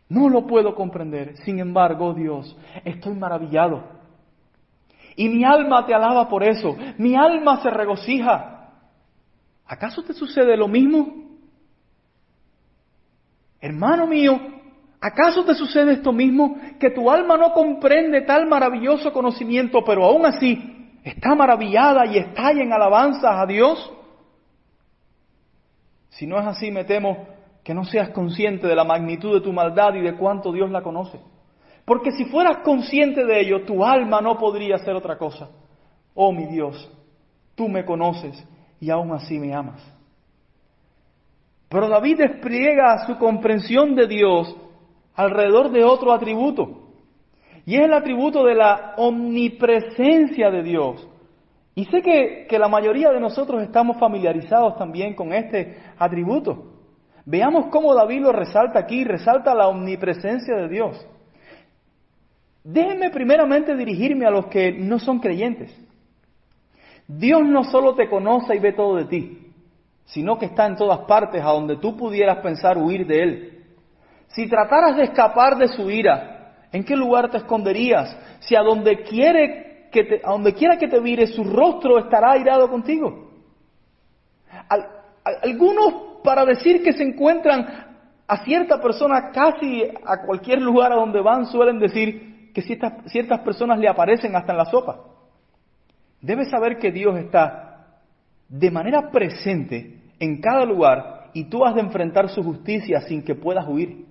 [0.09, 1.37] No lo puedo comprender.
[1.37, 3.97] Sin embargo, Dios, estoy maravillado
[5.17, 6.77] y mi alma te alaba por eso.
[6.99, 8.69] Mi alma se regocija.
[9.65, 11.25] ¿Acaso te sucede lo mismo?
[13.59, 14.39] Hermano mío,
[15.01, 16.57] ¿acaso te sucede esto mismo?
[16.79, 22.61] Que tu alma no comprende tal maravilloso conocimiento, pero aún así está maravillada y estalla
[22.61, 23.91] en alabanzas a Dios.
[26.09, 27.27] Si no es así, me temo
[27.63, 30.81] que no seas consciente de la magnitud de tu maldad y de cuánto Dios la
[30.81, 31.19] conoce.
[31.85, 35.49] Porque si fueras consciente de ello, tu alma no podría hacer otra cosa.
[36.13, 36.91] Oh mi Dios,
[37.55, 38.43] tú me conoces
[38.79, 39.81] y aún así me amas.
[41.69, 44.55] Pero David despliega su comprensión de Dios
[45.17, 46.83] alrededor de otro atributo.
[47.65, 51.05] Y es el atributo de la omnipresencia de Dios.
[51.75, 56.71] Y sé que, que, la mayoría de nosotros estamos familiarizados también con este atributo.
[57.25, 61.05] Veamos cómo David lo resalta aquí, resalta la omnipresencia de Dios.
[62.63, 65.75] Déjenme primeramente dirigirme a los que no son creyentes.
[67.07, 69.51] Dios no solo te conoce y ve todo de ti,
[70.05, 73.56] sino que está en todas partes a donde tú pudieras pensar huir de Él.
[74.29, 78.15] Si trataras de escapar de su ira, ¿en qué lugar te esconderías?
[78.39, 82.31] Si a donde, quiere que te, a donde quiera que te vire, su rostro estará
[82.31, 83.31] airado contigo.
[85.43, 87.87] algunos, para decir que se encuentran
[88.27, 93.39] a cierta persona casi a cualquier lugar a donde van, suelen decir, que ciertas, ciertas
[93.41, 94.99] personas le aparecen hasta en la sopa.
[96.21, 97.67] Debes saber que Dios está
[98.49, 103.35] de manera presente en cada lugar y tú has de enfrentar su justicia sin que
[103.35, 104.06] puedas huir.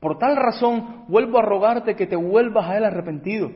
[0.00, 3.50] Por tal razón, vuelvo a rogarte que te vuelvas a Él arrepentido.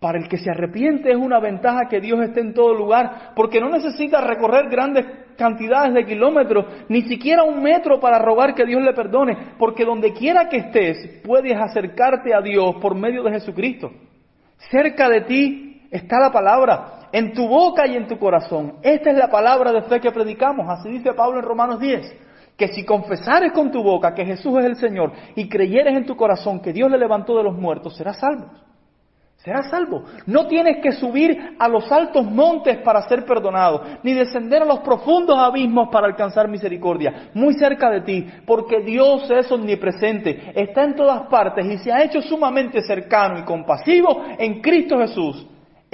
[0.00, 3.60] Para el que se arrepiente es una ventaja que Dios esté en todo lugar, porque
[3.60, 8.82] no necesita recorrer grandes cantidades de kilómetros, ni siquiera un metro para rogar que Dios
[8.82, 13.90] le perdone, porque donde quiera que estés puedes acercarte a Dios por medio de Jesucristo.
[14.70, 18.76] Cerca de ti está la palabra, en tu boca y en tu corazón.
[18.82, 22.25] Esta es la palabra de fe que predicamos, así dice Pablo en Romanos 10
[22.56, 26.16] que si confesares con tu boca que Jesús es el Señor y creyeres en tu
[26.16, 28.50] corazón que Dios le levantó de los muertos, serás salvo
[29.46, 30.02] serás salvo.
[30.26, 34.80] No tienes que subir a los altos montes para ser perdonado, ni descender a los
[34.80, 37.30] profundos abismos para alcanzar misericordia.
[37.32, 42.02] Muy cerca de ti, porque Dios es omnipresente, está en todas partes y se ha
[42.02, 45.46] hecho sumamente cercano y compasivo en Cristo Jesús.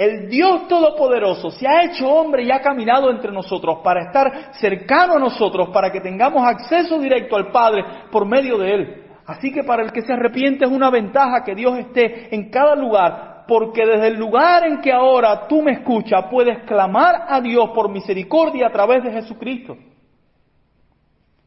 [0.03, 5.13] El Dios Todopoderoso se ha hecho hombre y ha caminado entre nosotros para estar cercano
[5.15, 9.03] a nosotros, para que tengamos acceso directo al Padre por medio de Él.
[9.25, 12.75] Así que para el que se arrepiente es una ventaja que Dios esté en cada
[12.75, 17.69] lugar porque desde el lugar en que ahora tú me escuchas puedes clamar a Dios
[17.73, 19.77] por misericordia a través de Jesucristo.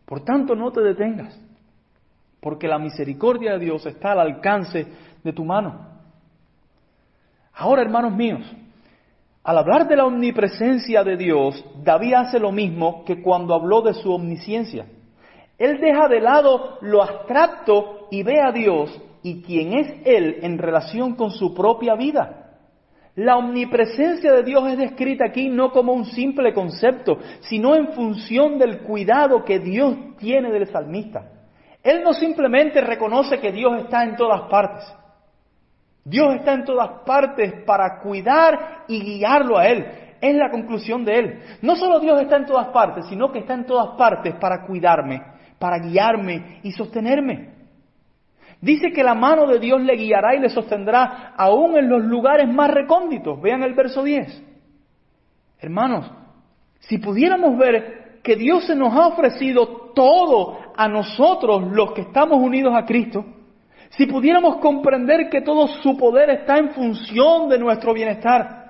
[0.07, 1.39] Por tanto, no te detengas,
[2.41, 4.87] porque la misericordia de Dios está al alcance
[5.23, 5.96] de tu mano.
[7.59, 8.43] Ahora, hermanos míos,
[9.43, 13.95] al hablar de la omnipresencia de Dios, David hace lo mismo que cuando habló de
[13.95, 14.85] su omnisciencia.
[15.57, 20.59] Él deja de lado lo abstracto y ve a Dios y quién es Él en
[20.59, 22.59] relación con su propia vida.
[23.15, 28.59] La omnipresencia de Dios es descrita aquí no como un simple concepto, sino en función
[28.59, 31.31] del cuidado que Dios tiene del salmista.
[31.83, 34.85] Él no simplemente reconoce que Dios está en todas partes.
[36.07, 39.85] Dios está en todas partes para cuidar y guiarlo a Él.
[40.21, 41.43] Es la conclusión de Él.
[41.63, 45.21] No solo Dios está en todas partes, sino que está en todas partes para cuidarme,
[45.59, 47.57] para guiarme y sostenerme.
[48.61, 52.49] Dice que la mano de Dios le guiará y le sostendrá aún en los lugares
[52.49, 53.43] más recónditos.
[53.43, 54.45] Vean el verso 10.
[55.59, 56.09] Hermanos,
[56.79, 62.39] si pudiéramos ver que Dios se nos ha ofrecido todo a nosotros los que estamos
[62.39, 63.25] unidos a Cristo,
[63.97, 68.67] si pudiéramos comprender que todo su poder está en función de nuestro bienestar,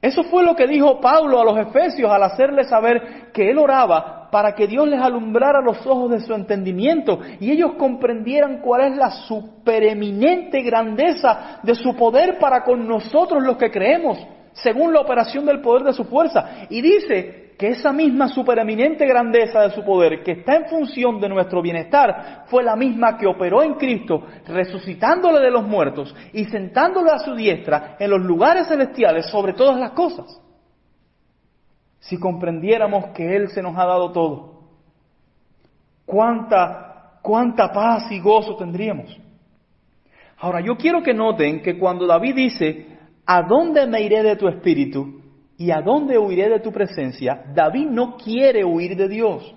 [0.00, 4.28] eso fue lo que dijo Pablo a los Efesios al hacerles saber que él oraba
[4.30, 8.96] para que Dios les alumbrara los ojos de su entendimiento y ellos comprendieran cuál es
[8.96, 14.18] la supereminente grandeza de su poder para con nosotros los que creemos,
[14.52, 16.66] según la operación del poder de su fuerza.
[16.68, 21.28] Y dice que esa misma supereminente grandeza de su poder, que está en función de
[21.28, 27.10] nuestro bienestar, fue la misma que operó en Cristo, resucitándole de los muertos y sentándole
[27.10, 30.40] a su diestra en los lugares celestiales sobre todas las cosas
[32.04, 34.64] si comprendiéramos que Él se nos ha dado todo.
[36.04, 39.16] ¿Cuánta, cuánta paz y gozo tendríamos?
[40.38, 42.86] Ahora, yo quiero que noten que cuando David dice,
[43.24, 45.22] ¿a dónde me iré de tu espíritu?
[45.56, 47.44] ¿Y a dónde huiré de tu presencia?
[47.54, 49.54] David no quiere huir de Dios.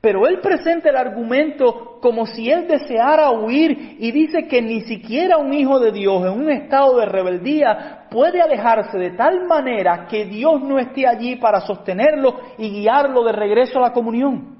[0.00, 5.38] Pero él presenta el argumento como si él deseara huir y dice que ni siquiera
[5.38, 10.26] un hijo de Dios en un estado de rebeldía puede alejarse de tal manera que
[10.26, 14.56] Dios no esté allí para sostenerlo y guiarlo de regreso a la comunión.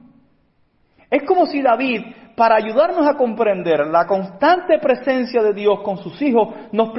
[1.09, 2.03] Es como si David,
[2.37, 6.91] para ayudarnos a comprender la constante presencia de Dios con sus hijos, nos,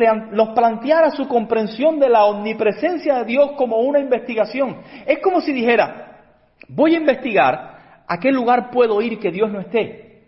[0.56, 4.78] planteara su comprensión de la omnipresencia de Dios como una investigación.
[5.06, 6.24] Es como si dijera,
[6.68, 10.24] voy a investigar a qué lugar puedo ir que Dios no esté.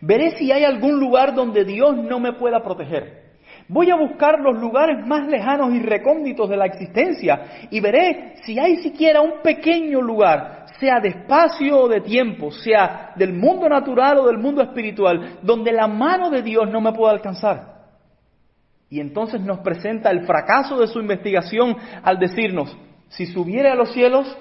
[0.00, 3.22] Veré si hay algún lugar donde Dios no me pueda proteger.
[3.68, 8.58] Voy a buscar los lugares más lejanos y recónditos de la existencia y veré si
[8.58, 14.18] hay siquiera un pequeño lugar, sea de espacio o de tiempo, sea del mundo natural
[14.18, 17.84] o del mundo espiritual, donde la mano de Dios no me pueda alcanzar.
[18.90, 22.76] Y entonces nos presenta el fracaso de su investigación al decirnos,
[23.10, 24.36] si subiere a los cielos,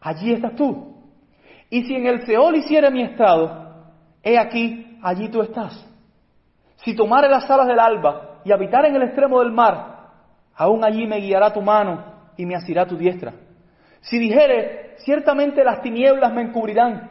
[0.00, 1.02] allí estás tú.
[1.68, 3.88] Y si en el Seol hiciera mi estado,
[4.22, 5.84] he aquí, allí tú estás.
[6.76, 10.10] Si tomare las alas del alba y habitar en el extremo del mar,
[10.54, 12.04] aún allí me guiará tu mano
[12.36, 13.34] y me asirá tu diestra.
[14.02, 17.10] Si dijere, ciertamente las tinieblas me encubrirán,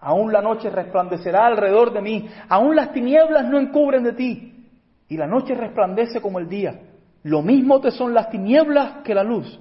[0.00, 4.68] aún la noche resplandecerá alrededor de mí, aún las tinieblas no encubren de ti,
[5.08, 6.80] y la noche resplandece como el día.
[7.22, 9.60] Lo mismo te son las tinieblas que la luz.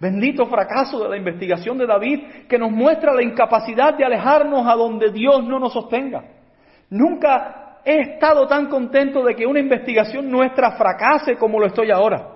[0.00, 4.74] Bendito fracaso de la investigación de David que nos muestra la incapacidad de alejarnos a
[4.74, 6.24] donde Dios no nos sostenga.
[6.90, 12.28] Nunca he estado tan contento de que una investigación nuestra fracase como lo estoy ahora.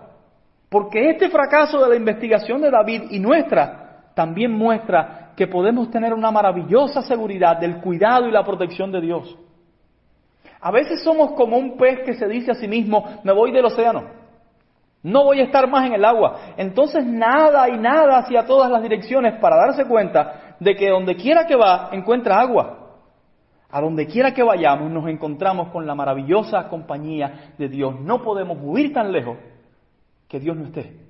[0.68, 3.87] Porque este fracaso de la investigación de David y nuestra
[4.18, 9.38] también muestra que podemos tener una maravillosa seguridad del cuidado y la protección de Dios.
[10.60, 13.66] A veces somos como un pez que se dice a sí mismo, me voy del
[13.66, 14.06] océano,
[15.04, 16.54] no voy a estar más en el agua.
[16.56, 21.46] Entonces nada y nada hacia todas las direcciones para darse cuenta de que donde quiera
[21.46, 22.96] que va encuentra agua.
[23.70, 28.00] A donde quiera que vayamos nos encontramos con la maravillosa compañía de Dios.
[28.00, 29.36] No podemos huir tan lejos
[30.26, 31.07] que Dios no esté.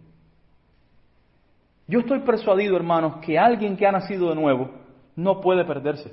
[1.89, 4.71] Yo estoy persuadido, hermanos, que alguien que ha nacido de nuevo
[5.17, 6.13] no puede perderse.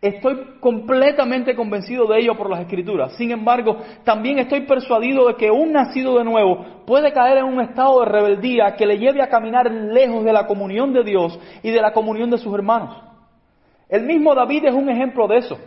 [0.00, 3.16] Estoy completamente convencido de ello por las escrituras.
[3.16, 7.60] Sin embargo, también estoy persuadido de que un nacido de nuevo puede caer en un
[7.60, 11.72] estado de rebeldía que le lleve a caminar lejos de la comunión de Dios y
[11.72, 12.96] de la comunión de sus hermanos.
[13.88, 15.58] El mismo David es un ejemplo de eso.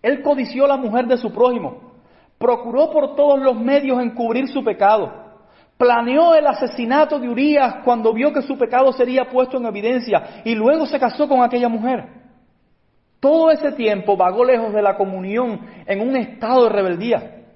[0.00, 1.92] Él codició la mujer de su prójimo,
[2.38, 5.12] procuró por todos los medios encubrir su pecado,
[5.82, 10.54] planeó el asesinato de Urias cuando vio que su pecado sería puesto en evidencia y
[10.54, 12.06] luego se casó con aquella mujer.
[13.18, 17.46] Todo ese tiempo vagó lejos de la comunión en un estado de rebeldía.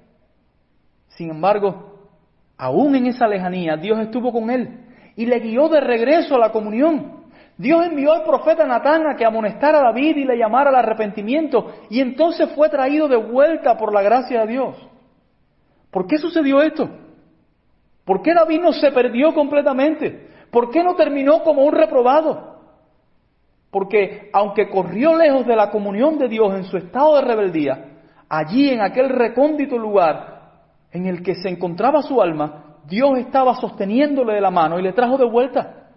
[1.07, 2.09] Sin embargo,
[2.57, 4.77] aún en esa lejanía, Dios estuvo con él
[5.15, 7.23] y le guió de regreso a la comunión.
[7.57, 11.73] Dios envió al profeta Natán a que amonestara a David y le llamara al arrepentimiento
[11.89, 14.75] y entonces fue traído de vuelta por la gracia de Dios.
[15.91, 17.06] ¿Por qué sucedió esto?
[18.07, 20.29] ¿Por qué David no se perdió completamente?
[20.49, 22.55] ¿Por qué no terminó como un reprobado?
[23.69, 27.97] Porque aunque corrió lejos de la comunión de Dios en su estado de rebeldía,
[28.29, 30.51] allí en aquel recóndito lugar
[30.93, 34.93] en el que se encontraba su alma, Dios estaba sosteniéndole de la mano y le
[34.93, 35.89] trajo de vuelta.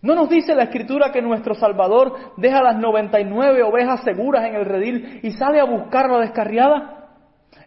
[0.00, 4.64] ¿No nos dice la escritura que nuestro Salvador deja las 99 ovejas seguras en el
[4.64, 6.98] redil y sale a buscar la descarriada?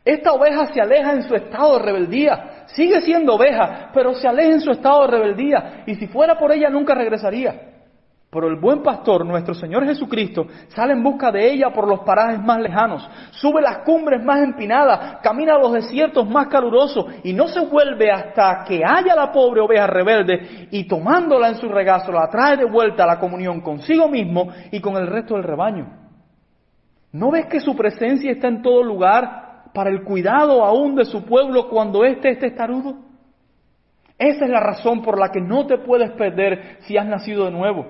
[0.03, 2.60] Esta oveja se aleja en su estado de rebeldía.
[2.67, 5.83] Sigue siendo oveja, pero se aleja en su estado de rebeldía.
[5.85, 7.71] Y si fuera por ella nunca regresaría.
[8.31, 12.41] Pero el buen pastor, nuestro Señor Jesucristo, sale en busca de ella por los parajes
[12.41, 17.49] más lejanos, sube las cumbres más empinadas, camina a los desiertos más calurosos y no
[17.49, 22.29] se vuelve hasta que haya la pobre oveja rebelde y tomándola en su regazo la
[22.29, 25.87] trae de vuelta a la comunión consigo mismo y con el resto del rebaño.
[27.11, 31.23] ¿No ves que su presencia está en todo lugar para el cuidado aún de su
[31.25, 32.95] pueblo cuando éste esté estarudo?
[34.17, 37.51] Esa es la razón por la que no te puedes perder si has nacido de
[37.51, 37.87] nuevo.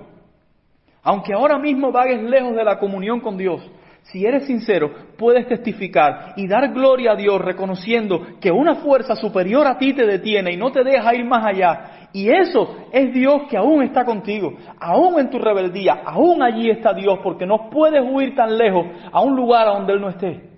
[1.02, 3.60] Aunque ahora mismo vagues lejos de la comunión con Dios,
[4.04, 9.66] si eres sincero, puedes testificar y dar gloria a Dios reconociendo que una fuerza superior
[9.66, 12.08] a ti te detiene y no te deja ir más allá.
[12.12, 16.92] Y eso es Dios que aún está contigo, aún en tu rebeldía, aún allí está
[16.92, 20.51] Dios, porque no puedes huir tan lejos a un lugar a donde Él no esté.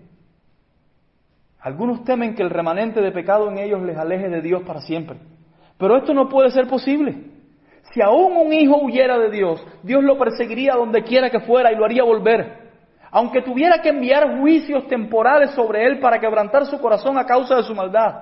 [1.65, 5.17] Algunos temen que el remanente de pecado en ellos les aleje de Dios para siempre.
[5.79, 7.17] Pero esto no puede ser posible.
[7.91, 11.77] Si aún un hijo huyera de Dios, Dios lo perseguiría donde quiera que fuera y
[11.77, 12.65] lo haría volver.
[13.11, 17.63] Aunque tuviera que enviar juicios temporales sobre él para quebrantar su corazón a causa de
[17.63, 18.15] su maldad.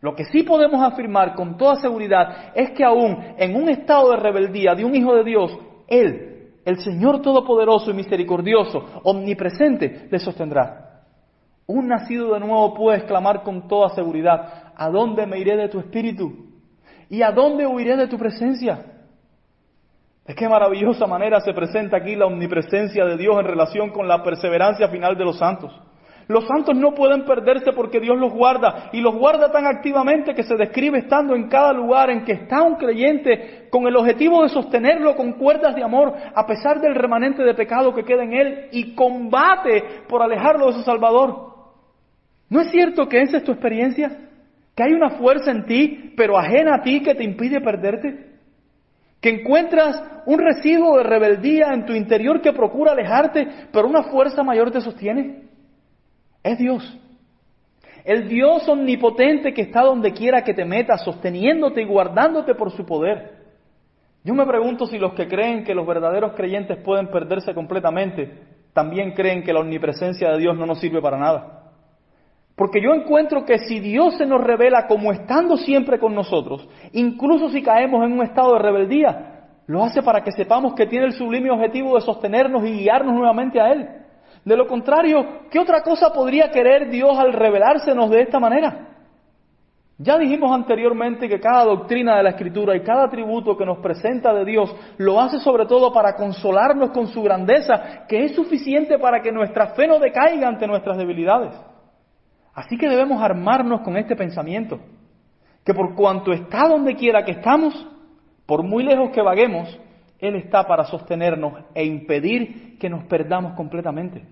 [0.00, 4.16] Lo que sí podemos afirmar con toda seguridad es que aún en un estado de
[4.16, 5.54] rebeldía de un hijo de Dios,
[5.86, 10.83] Él, el Señor Todopoderoso y Misericordioso, omnipresente, le sostendrá.
[11.66, 15.78] Un nacido de nuevo puede exclamar con toda seguridad, ¿a dónde me iré de tu
[15.78, 16.32] espíritu?
[17.08, 18.84] ¿Y a dónde huiré de tu presencia?
[20.26, 24.22] De qué maravillosa manera se presenta aquí la omnipresencia de Dios en relación con la
[24.22, 25.72] perseverancia final de los santos.
[26.26, 30.42] Los santos no pueden perderse porque Dios los guarda y los guarda tan activamente que
[30.42, 34.48] se describe estando en cada lugar en que está un creyente con el objetivo de
[34.48, 38.68] sostenerlo con cuerdas de amor a pesar del remanente de pecado que queda en él
[38.72, 41.53] y combate por alejarlo de su Salvador.
[42.54, 44.16] ¿No es cierto que esa es tu experiencia?
[44.76, 48.28] Que hay una fuerza en ti, pero ajena a ti, que te impide perderte.
[49.20, 54.44] Que encuentras un residuo de rebeldía en tu interior que procura alejarte, pero una fuerza
[54.44, 55.48] mayor te sostiene.
[56.44, 56.96] Es Dios.
[58.04, 62.86] El Dios omnipotente que está donde quiera que te metas, sosteniéndote y guardándote por su
[62.86, 63.32] poder.
[64.22, 68.30] Yo me pregunto si los que creen que los verdaderos creyentes pueden perderse completamente,
[68.72, 71.63] también creen que la omnipresencia de Dios no nos sirve para nada.
[72.56, 77.48] Porque yo encuentro que si Dios se nos revela como estando siempre con nosotros, incluso
[77.48, 81.12] si caemos en un estado de rebeldía, lo hace para que sepamos que tiene el
[81.12, 83.88] sublime objetivo de sostenernos y guiarnos nuevamente a Él.
[84.44, 88.88] De lo contrario, ¿qué otra cosa podría querer Dios al revelársenos de esta manera?
[89.96, 94.34] Ya dijimos anteriormente que cada doctrina de la Escritura y cada atributo que nos presenta
[94.34, 99.22] de Dios lo hace sobre todo para consolarnos con su grandeza, que es suficiente para
[99.22, 101.73] que nuestra fe no decaiga ante nuestras debilidades.
[102.54, 104.78] Así que debemos armarnos con este pensamiento,
[105.64, 107.74] que por cuanto está donde quiera que estamos,
[108.46, 109.68] por muy lejos que vaguemos,
[110.20, 114.24] él está para sostenernos e impedir que nos perdamos completamente.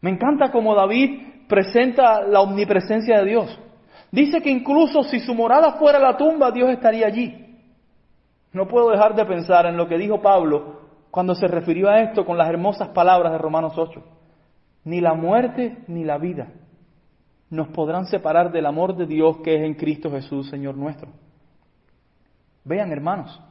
[0.00, 3.60] Me encanta cómo David presenta la omnipresencia de Dios.
[4.10, 7.56] Dice que incluso si su morada fuera la tumba, Dios estaría allí.
[8.52, 10.80] No puedo dejar de pensar en lo que dijo Pablo
[11.10, 14.02] cuando se refirió a esto con las hermosas palabras de Romanos 8.
[14.84, 16.48] Ni la muerte ni la vida
[17.52, 21.10] nos podrán separar del amor de Dios que es en Cristo Jesús, Señor nuestro.
[22.64, 23.42] Vean, hermanos,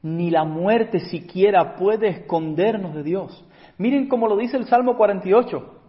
[0.00, 3.46] ni la muerte siquiera puede escondernos de Dios.
[3.76, 5.80] Miren cómo lo dice el Salmo 48,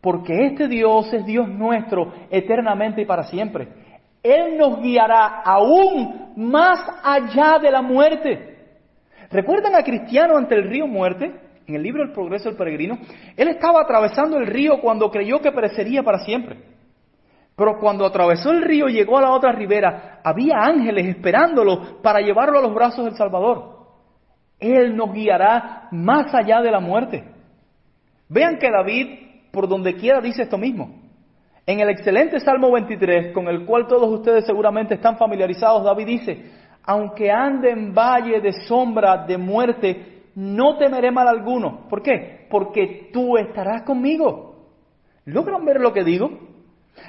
[0.00, 3.68] porque este Dios es Dios nuestro eternamente y para siempre.
[4.20, 8.58] Él nos guiará aún más allá de la muerte.
[9.30, 11.51] ¿Recuerdan a Cristiano ante el río muerte?
[11.66, 12.98] En el libro El progreso del peregrino,
[13.36, 16.58] él estaba atravesando el río cuando creyó que perecería para siempre.
[17.56, 22.20] Pero cuando atravesó el río y llegó a la otra ribera, había ángeles esperándolo para
[22.20, 23.82] llevarlo a los brazos del Salvador.
[24.58, 27.24] Él nos guiará más allá de la muerte.
[28.28, 31.02] Vean que David, por donde quiera, dice esto mismo.
[31.66, 36.50] En el excelente Salmo 23, con el cual todos ustedes seguramente están familiarizados, David dice,
[36.84, 41.88] aunque ande en valle de sombra de muerte, no temeré mal alguno.
[41.88, 42.46] ¿Por qué?
[42.50, 44.52] Porque tú estarás conmigo.
[45.24, 46.30] ¿Logran ver lo que digo?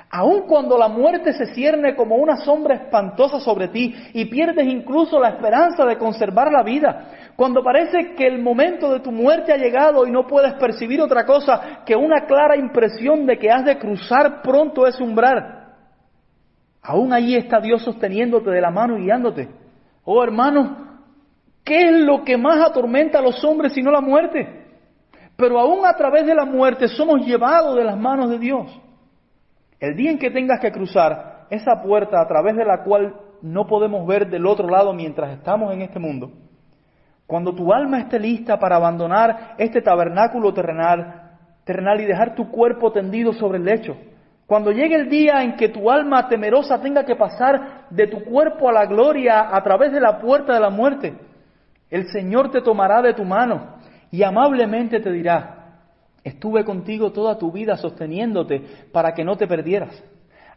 [0.10, 5.20] Aun cuando la muerte se cierne como una sombra espantosa sobre ti y pierdes incluso
[5.20, 9.58] la esperanza de conservar la vida, cuando parece que el momento de tu muerte ha
[9.58, 13.78] llegado y no puedes percibir otra cosa que una clara impresión de que has de
[13.78, 15.74] cruzar pronto ese umbral,
[16.82, 19.50] aún allí está Dios sosteniéndote de la mano y guiándote.
[20.06, 20.83] Oh hermano,
[21.64, 24.64] ¿qué es lo que más atormenta a los hombres sino la muerte?
[25.36, 28.80] Pero aún a través de la muerte somos llevados de las manos de Dios.
[29.80, 33.68] El día en que tengas que cruzar esa puerta a través de la cual no
[33.68, 36.32] podemos ver del otro lado mientras estamos en este mundo,
[37.28, 41.32] cuando tu alma esté lista para abandonar este tabernáculo terrenal,
[41.66, 43.98] terrenal y dejar tu cuerpo tendido sobre el lecho,
[44.46, 48.70] cuando llegue el día en que tu alma temerosa tenga que pasar de tu cuerpo
[48.70, 51.14] a la gloria a través de la puerta de la muerte,
[51.94, 53.76] el Señor te tomará de tu mano
[54.10, 55.60] y amablemente te dirá,
[56.24, 60.04] Estuve contigo toda tu vida sosteniéndote para que no te perdieras.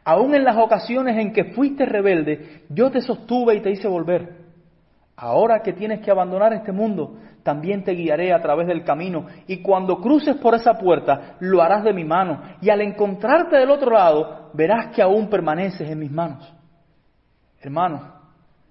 [0.03, 4.47] Aún en las ocasiones en que fuiste rebelde, yo te sostuve y te hice volver.
[5.15, 9.59] Ahora que tienes que abandonar este mundo, también te guiaré a través del camino y
[9.59, 13.91] cuando cruces por esa puerta, lo harás de mi mano y al encontrarte del otro
[13.91, 16.51] lado, verás que aún permaneces en mis manos.
[17.61, 18.15] Hermano,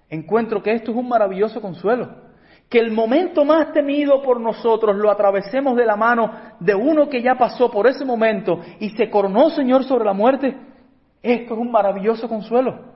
[0.10, 2.25] encuentro que esto es un maravilloso consuelo
[2.70, 7.22] que el momento más temido por nosotros lo atravesemos de la mano de uno que
[7.22, 10.56] ya pasó por ese momento y se coronó, Señor, sobre la muerte,
[11.22, 12.96] esto es un maravilloso consuelo.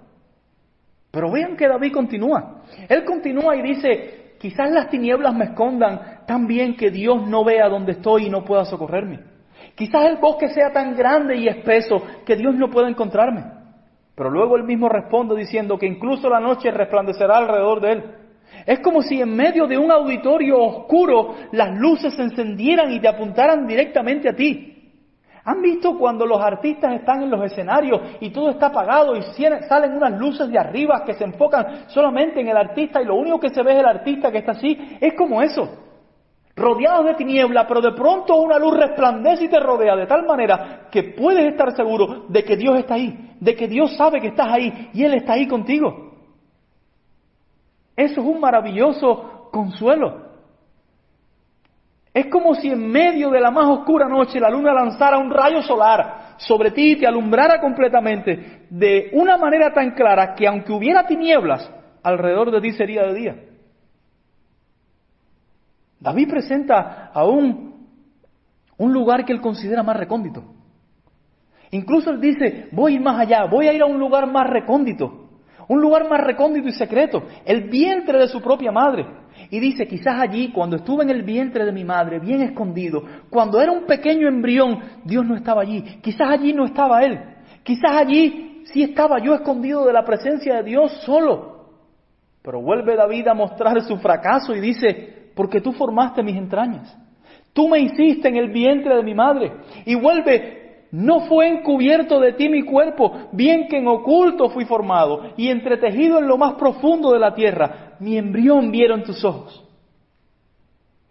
[1.11, 2.61] Pero vean que David continúa.
[2.87, 7.67] Él continúa y dice, quizás las tinieblas me escondan tan bien que Dios no vea
[7.69, 9.19] dónde estoy y no pueda socorrerme.
[9.75, 13.43] Quizás el bosque sea tan grande y espeso que Dios no pueda encontrarme.
[14.15, 18.03] Pero luego él mismo responde diciendo que incluso la noche resplandecerá alrededor de él.
[18.65, 23.07] Es como si en medio de un auditorio oscuro las luces se encendieran y te
[23.07, 24.75] apuntaran directamente a ti.
[25.45, 29.21] ¿Han visto cuando los artistas están en los escenarios y todo está apagado y
[29.67, 33.39] salen unas luces de arriba que se enfocan solamente en el artista y lo único
[33.39, 34.77] que se ve es el artista que está así?
[34.99, 35.67] Es como eso,
[36.55, 40.87] rodeados de tiniebla, pero de pronto una luz resplandece y te rodea de tal manera
[40.91, 44.49] que puedes estar seguro de que Dios está ahí, de que Dios sabe que estás
[44.51, 46.08] ahí y Él está ahí contigo.
[47.99, 50.29] Eso es un maravilloso consuelo.
[52.13, 55.61] Es como si en medio de la más oscura noche la luna lanzara un rayo
[55.61, 61.05] solar sobre ti y te alumbrara completamente de una manera tan clara que aunque hubiera
[61.07, 61.69] tinieblas,
[62.01, 63.35] alrededor de ti sería de día.
[65.99, 67.85] David presenta aún
[68.77, 70.45] un lugar que él considera más recóndito.
[71.71, 74.49] Incluso él dice, voy a ir más allá, voy a ir a un lugar más
[74.49, 75.18] recóndito,
[75.69, 79.05] un lugar más recóndito y secreto, el vientre de su propia madre.
[79.51, 83.61] Y dice, quizás allí, cuando estuve en el vientre de mi madre, bien escondido, cuando
[83.61, 85.81] era un pequeño embrión, Dios no estaba allí.
[86.01, 87.19] Quizás allí no estaba Él.
[87.63, 91.67] Quizás allí sí estaba yo escondido de la presencia de Dios solo.
[92.41, 96.97] Pero vuelve David a mostrar su fracaso y dice, porque tú formaste mis entrañas.
[97.53, 99.51] Tú me hiciste en el vientre de mi madre.
[99.85, 100.58] Y vuelve,
[100.91, 106.19] no fue encubierto de ti mi cuerpo, bien que en oculto fui formado y entretejido
[106.19, 109.65] en lo más profundo de la tierra mi embrión vieron tus ojos.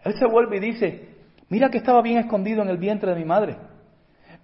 [0.05, 1.09] Él se vuelve y dice,
[1.49, 3.57] mira que estaba bien escondido en el vientre de mi madre.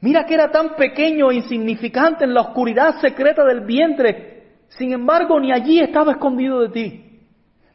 [0.00, 4.58] Mira que era tan pequeño e insignificante en la oscuridad secreta del vientre.
[4.68, 7.03] Sin embargo, ni allí estaba escondido de ti.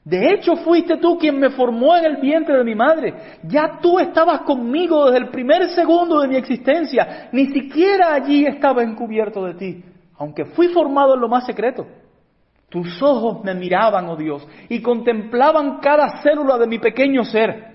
[0.04, 3.14] De hecho, fuiste tú quien me formó en el vientre de mi madre.
[3.43, 7.30] Ya tú estabas conmigo desde el primer segundo de mi existencia.
[7.32, 9.84] Ni siquiera allí estaba encubierto de ti,
[10.18, 11.86] aunque fui formado en lo más secreto.
[12.70, 17.70] Tus ojos me miraban, oh Dios, y contemplaban cada célula de mi pequeño ser.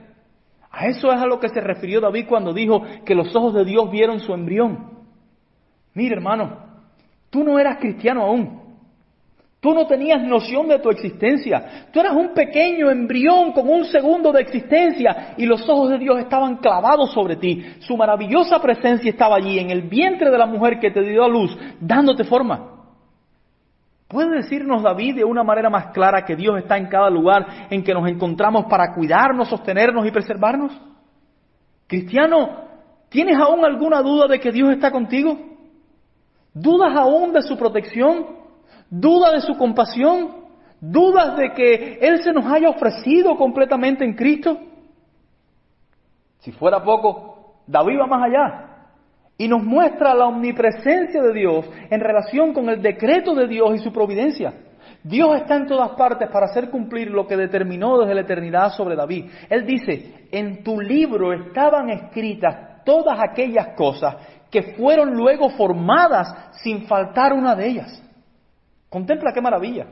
[0.70, 3.64] A eso es a lo que se refirió David cuando dijo que los ojos de
[3.64, 5.05] Dios vieron su embrión.
[5.95, 6.59] Mire, hermano,
[7.31, 8.64] tú no eras cristiano aún.
[9.65, 11.87] Tú no tenías noción de tu existencia.
[11.91, 16.19] Tú eras un pequeño embrión con un segundo de existencia y los ojos de Dios
[16.19, 17.65] estaban clavados sobre ti.
[17.79, 21.29] Su maravillosa presencia estaba allí en el vientre de la mujer que te dio a
[21.29, 22.83] luz, dándote forma.
[24.07, 27.83] ¿Puede decirnos David de una manera más clara que Dios está en cada lugar en
[27.83, 30.79] que nos encontramos para cuidarnos, sostenernos y preservarnos?
[31.87, 32.67] Cristiano,
[33.09, 35.39] ¿tienes aún alguna duda de que Dios está contigo?
[36.53, 38.44] ¿Dudas aún de su protección?
[38.91, 40.45] ¿Dudas de su compasión?
[40.80, 44.59] ¿Dudas de que Él se nos haya ofrecido completamente en Cristo?
[46.41, 48.74] Si fuera poco, David va más allá
[49.37, 53.78] y nos muestra la omnipresencia de Dios en relación con el decreto de Dios y
[53.78, 54.53] su providencia.
[55.03, 58.97] Dios está en todas partes para hacer cumplir lo que determinó desde la eternidad sobre
[58.97, 59.26] David.
[59.51, 64.16] Él dice, en tu libro estaban escritas todas aquellas cosas
[64.51, 68.03] que fueron luego formadas sin faltar una de ellas.
[68.95, 69.87] Contempla qué maravilla.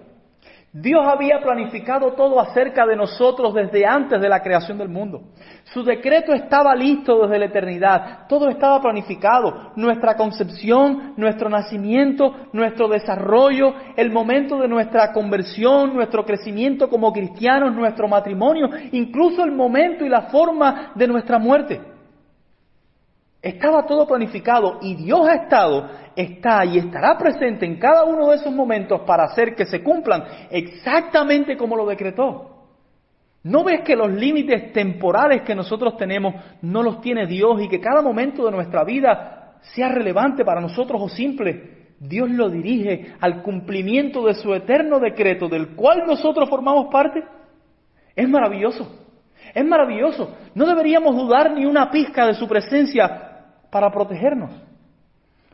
[0.72, 5.22] Dios había planificado todo acerca de nosotros desde antes de la creación del mundo.
[5.64, 8.28] Su decreto estaba listo desde la eternidad.
[8.28, 9.72] Todo estaba planificado.
[9.74, 17.74] Nuestra concepción, nuestro nacimiento, nuestro desarrollo, el momento de nuestra conversión, nuestro crecimiento como cristianos,
[17.74, 21.92] nuestro matrimonio, incluso el momento y la forma de nuestra muerte.
[23.42, 28.36] Estaba todo planificado y Dios ha estado, está y estará presente en cada uno de
[28.36, 32.52] esos momentos para hacer que se cumplan exactamente como lo decretó.
[33.44, 37.80] ¿No ves que los límites temporales que nosotros tenemos no los tiene Dios y que
[37.80, 41.82] cada momento de nuestra vida sea relevante para nosotros o simple?
[41.98, 47.22] Dios lo dirige al cumplimiento de su eterno decreto del cual nosotros formamos parte.
[48.14, 49.00] Es maravilloso.
[49.54, 50.36] Es maravilloso.
[50.54, 54.50] No deberíamos dudar ni una pizca de su presencia para protegernos.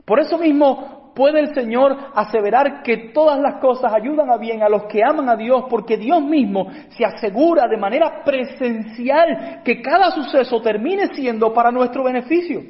[0.08, 4.68] Por eso mismo puede el Señor aseverar que todas las cosas ayudan a bien a
[4.70, 10.10] los que aman a Dios, porque Dios mismo se asegura de manera presencial que cada
[10.12, 12.62] suceso termine siendo para nuestro beneficio.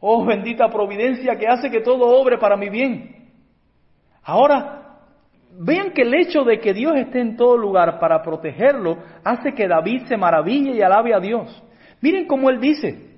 [0.00, 3.30] Oh bendita providencia que hace que todo obre para mi bien.
[4.24, 4.96] Ahora,
[5.56, 9.68] vean que el hecho de que Dios esté en todo lugar para protegerlo hace que
[9.68, 11.62] David se maraville y alabe a Dios.
[12.00, 13.13] Miren cómo él dice,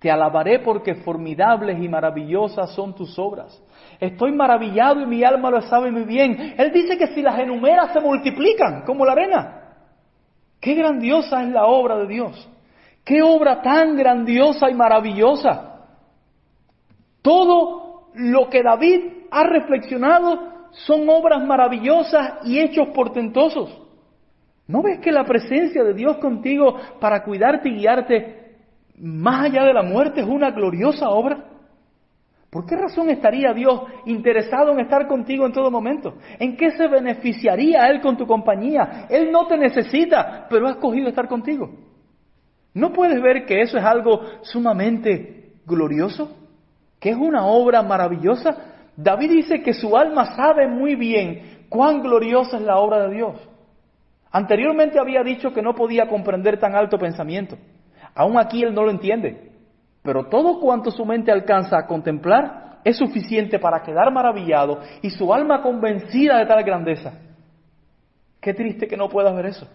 [0.00, 3.62] te alabaré porque formidables y maravillosas son tus obras.
[4.00, 6.54] Estoy maravillado y mi alma lo sabe muy bien.
[6.56, 9.74] Él dice que si las enumeras se multiplican como la arena.
[10.58, 12.48] Qué grandiosa es la obra de Dios.
[13.04, 15.84] Qué obra tan grandiosa y maravillosa.
[17.20, 23.70] Todo lo que David ha reflexionado son obras maravillosas y hechos portentosos.
[24.66, 28.39] ¿No ves que la presencia de Dios contigo para cuidarte y guiarte
[29.00, 31.44] más allá de la muerte es una gloriosa obra?
[32.50, 36.14] ¿Por qué razón estaría Dios interesado en estar contigo en todo momento?
[36.38, 39.06] ¿En qué se beneficiaría Él con tu compañía?
[39.08, 41.70] Él no te necesita, pero ha escogido estar contigo.
[42.74, 46.36] ¿No puedes ver que eso es algo sumamente glorioso?
[46.98, 48.56] ¿Que es una obra maravillosa?
[48.96, 53.48] David dice que su alma sabe muy bien cuán gloriosa es la obra de Dios.
[54.32, 57.56] Anteriormente había dicho que no podía comprender tan alto pensamiento.
[58.14, 59.50] Aún aquí él no lo entiende.
[60.02, 65.32] Pero todo cuanto su mente alcanza a contemplar es suficiente para quedar maravillado y su
[65.32, 67.12] alma convencida de tal grandeza.
[68.40, 69.68] Qué triste que no puedas ver eso.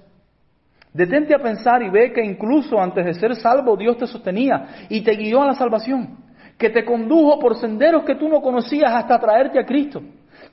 [0.91, 5.01] Detente a pensar y ve que incluso antes de ser salvo Dios te sostenía y
[5.01, 6.17] te guió a la salvación,
[6.57, 10.01] que te condujo por senderos que tú no conocías hasta traerte a Cristo.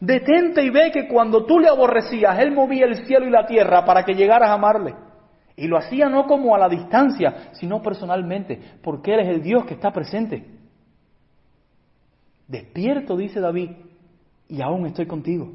[0.00, 3.84] Detente y ve que cuando tú le aborrecías, Él movía el cielo y la tierra
[3.84, 4.94] para que llegaras a amarle.
[5.56, 9.64] Y lo hacía no como a la distancia, sino personalmente, porque Él es el Dios
[9.66, 10.46] que está presente.
[12.48, 13.70] Despierto, dice David,
[14.48, 15.52] y aún estoy contigo.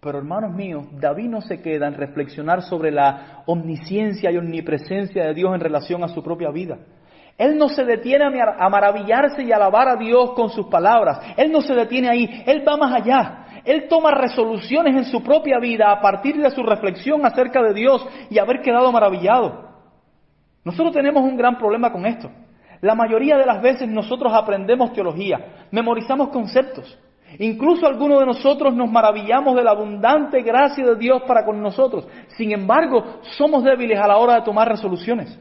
[0.00, 5.34] Pero hermanos míos, David no se queda en reflexionar sobre la omnisciencia y omnipresencia de
[5.34, 6.78] Dios en relación a su propia vida.
[7.36, 11.20] Él no se detiene a maravillarse y alabar a Dios con sus palabras.
[11.36, 13.45] Él no se detiene ahí, Él va más allá.
[13.66, 18.06] Él toma resoluciones en su propia vida a partir de su reflexión acerca de Dios
[18.30, 19.66] y haber quedado maravillado.
[20.64, 22.30] Nosotros tenemos un gran problema con esto.
[22.80, 26.98] La mayoría de las veces nosotros aprendemos teología, memorizamos conceptos.
[27.38, 32.06] Incluso algunos de nosotros nos maravillamos de la abundante gracia de Dios para con nosotros.
[32.36, 35.38] Sin embargo, somos débiles a la hora de tomar resoluciones.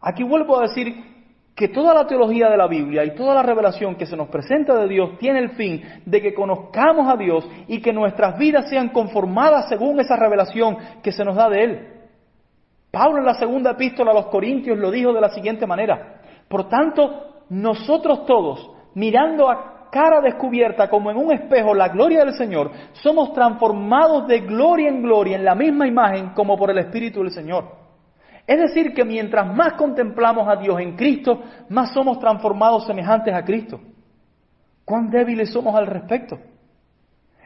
[0.00, 1.15] Aquí vuelvo a decir
[1.56, 4.76] que toda la teología de la Biblia y toda la revelación que se nos presenta
[4.76, 8.90] de Dios tiene el fin de que conozcamos a Dios y que nuestras vidas sean
[8.90, 11.88] conformadas según esa revelación que se nos da de Él.
[12.90, 16.20] Pablo en la segunda epístola a los Corintios lo dijo de la siguiente manera.
[16.46, 22.34] Por tanto, nosotros todos, mirando a cara descubierta como en un espejo la gloria del
[22.34, 27.22] Señor, somos transformados de gloria en gloria en la misma imagen como por el Espíritu
[27.22, 27.85] del Señor.
[28.46, 33.44] Es decir, que mientras más contemplamos a Dios en Cristo, más somos transformados semejantes a
[33.44, 33.80] Cristo.
[34.84, 36.38] ¿Cuán débiles somos al respecto?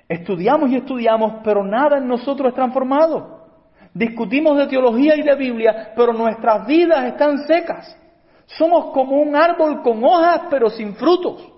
[0.06, 3.46] Estudiamos y estudiamos, pero nada en nosotros es transformado.
[3.94, 7.96] Discutimos de teología y de Biblia, pero nuestras vidas están secas.
[8.44, 11.50] Somos como un árbol con hojas, pero sin frutos.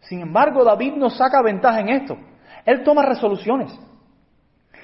[0.00, 2.18] Sin embargo, David nos saca ventaja en esto.
[2.64, 3.72] Él toma resoluciones.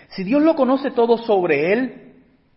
[0.09, 2.04] Si Dios lo conoce todo sobre él,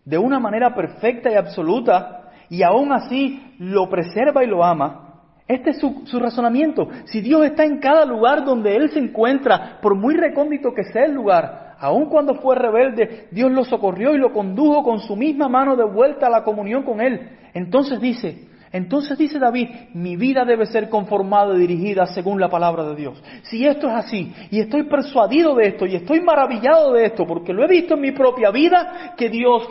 [0.08, 5.04] de una manera perfecta y absoluta y aún así lo preserva y lo ama,
[5.50, 6.88] este es su, su, razonamiento.
[7.06, 11.06] Si Dios está en cada lugar donde Él se encuentra, por muy recóndito que sea
[11.06, 15.50] el lugar, aun cuando fue rebelde, Dios lo socorrió y lo condujo con su misma
[15.50, 17.30] mano de vuelta a la comunión con Él.
[17.54, 22.84] Entonces dice, entonces dice David, mi vida debe ser conformada y dirigida según la palabra
[22.84, 23.24] de Dios.
[23.44, 27.54] Si esto es así, y estoy persuadido de esto, y estoy maravillado de esto, porque
[27.54, 29.70] lo he visto en mi propia vida, que Dios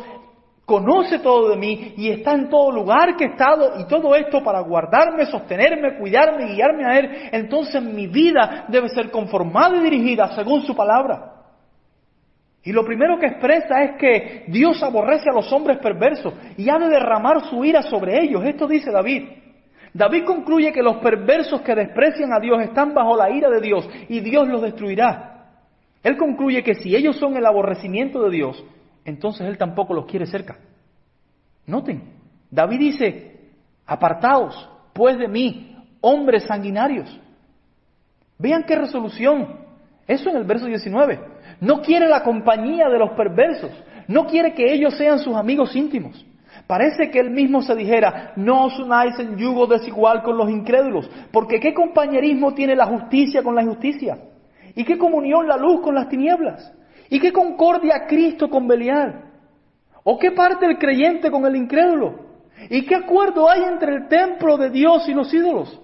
[0.66, 4.42] conoce todo de mí y está en todo lugar que he estado y todo esto
[4.42, 10.34] para guardarme, sostenerme, cuidarme, guiarme a Él, entonces mi vida debe ser conformada y dirigida
[10.34, 11.34] según su palabra.
[12.64, 16.78] Y lo primero que expresa es que Dios aborrece a los hombres perversos y ha
[16.80, 18.44] de derramar su ira sobre ellos.
[18.44, 19.22] Esto dice David.
[19.94, 23.88] David concluye que los perversos que desprecian a Dios están bajo la ira de Dios
[24.08, 25.44] y Dios los destruirá.
[26.02, 28.64] Él concluye que si ellos son el aborrecimiento de Dios,
[29.06, 30.58] entonces Él tampoco los quiere cerca.
[31.66, 32.02] Noten,
[32.50, 33.40] David dice,
[33.86, 37.20] apartaos pues de mí, hombres sanguinarios.
[38.38, 39.66] Vean qué resolución.
[40.06, 41.20] Eso en el verso 19.
[41.60, 43.70] No quiere la compañía de los perversos.
[44.08, 46.24] No quiere que ellos sean sus amigos íntimos.
[46.66, 51.08] Parece que él mismo se dijera, no os unáis en yugo desigual con los incrédulos,
[51.30, 54.18] porque ¿qué compañerismo tiene la justicia con la injusticia?
[54.74, 56.72] ¿Y qué comunión la luz con las tinieblas?
[57.08, 59.24] ¿Y qué concordia Cristo con Belial?
[60.04, 62.26] ¿O qué parte el creyente con el incrédulo?
[62.70, 65.80] ¿Y qué acuerdo hay entre el templo de Dios y los ídolos?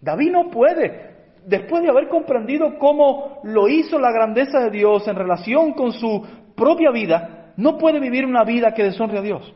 [0.00, 1.16] David no puede,
[1.46, 6.26] después de haber comprendido cómo lo hizo la grandeza de Dios en relación con su
[6.56, 9.54] propia vida, no puede vivir una vida que deshonre a Dios.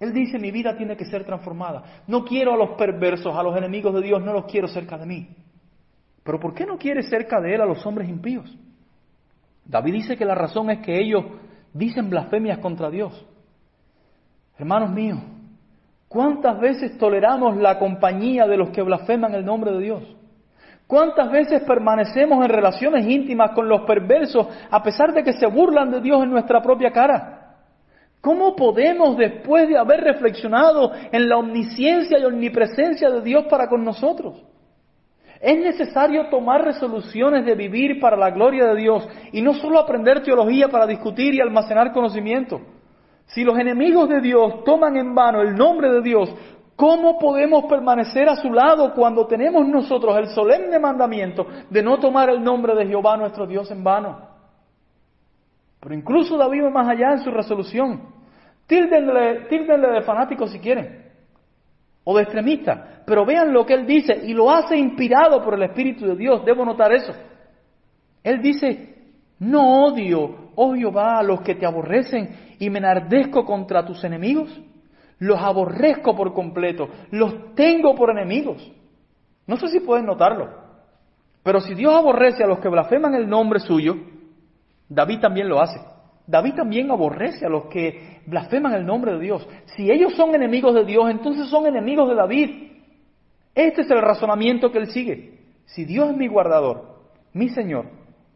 [0.00, 2.02] Él dice, mi vida tiene que ser transformada.
[2.06, 5.06] No quiero a los perversos, a los enemigos de Dios, no los quiero cerca de
[5.06, 5.28] mí.
[6.22, 8.56] Pero ¿por qué no quiere cerca de Él a los hombres impíos?
[9.68, 11.24] David dice que la razón es que ellos
[11.74, 13.26] dicen blasfemias contra Dios.
[14.58, 15.18] Hermanos míos,
[16.08, 20.16] ¿cuántas veces toleramos la compañía de los que blasfeman el nombre de Dios?
[20.86, 25.90] ¿Cuántas veces permanecemos en relaciones íntimas con los perversos a pesar de que se burlan
[25.90, 27.56] de Dios en nuestra propia cara?
[28.22, 33.84] ¿Cómo podemos, después de haber reflexionado en la omnisciencia y omnipresencia de Dios para con
[33.84, 34.42] nosotros?
[35.40, 40.22] Es necesario tomar resoluciones de vivir para la gloria de Dios y no solo aprender
[40.22, 42.60] teología para discutir y almacenar conocimiento.
[43.26, 46.34] Si los enemigos de Dios toman en vano el nombre de Dios,
[46.74, 52.30] ¿cómo podemos permanecer a su lado cuando tenemos nosotros el solemne mandamiento de no tomar
[52.30, 54.28] el nombre de Jehová nuestro Dios en vano?
[55.80, 58.02] Pero incluso David va más allá en su resolución.
[58.66, 61.07] Tíldenle, de fanático si quieren,
[62.10, 65.62] o de extremista, pero vean lo que él dice y lo hace inspirado por el
[65.64, 66.42] Espíritu de Dios.
[66.42, 67.12] Debo notar eso.
[68.24, 73.84] Él dice, no odio, oh Jehová, a los que te aborrecen y me enardezco contra
[73.84, 74.48] tus enemigos.
[75.18, 78.72] Los aborrezco por completo, los tengo por enemigos.
[79.46, 80.48] No sé si pueden notarlo,
[81.42, 83.96] pero si Dios aborrece a los que blasfeman el nombre suyo,
[84.88, 85.78] David también lo hace.
[86.28, 89.48] David también aborrece a los que blasfeman el nombre de Dios.
[89.64, 92.50] Si ellos son enemigos de Dios, entonces son enemigos de David.
[93.54, 95.38] Este es el razonamiento que él sigue.
[95.64, 96.98] Si Dios es mi guardador,
[97.32, 97.86] mi Señor,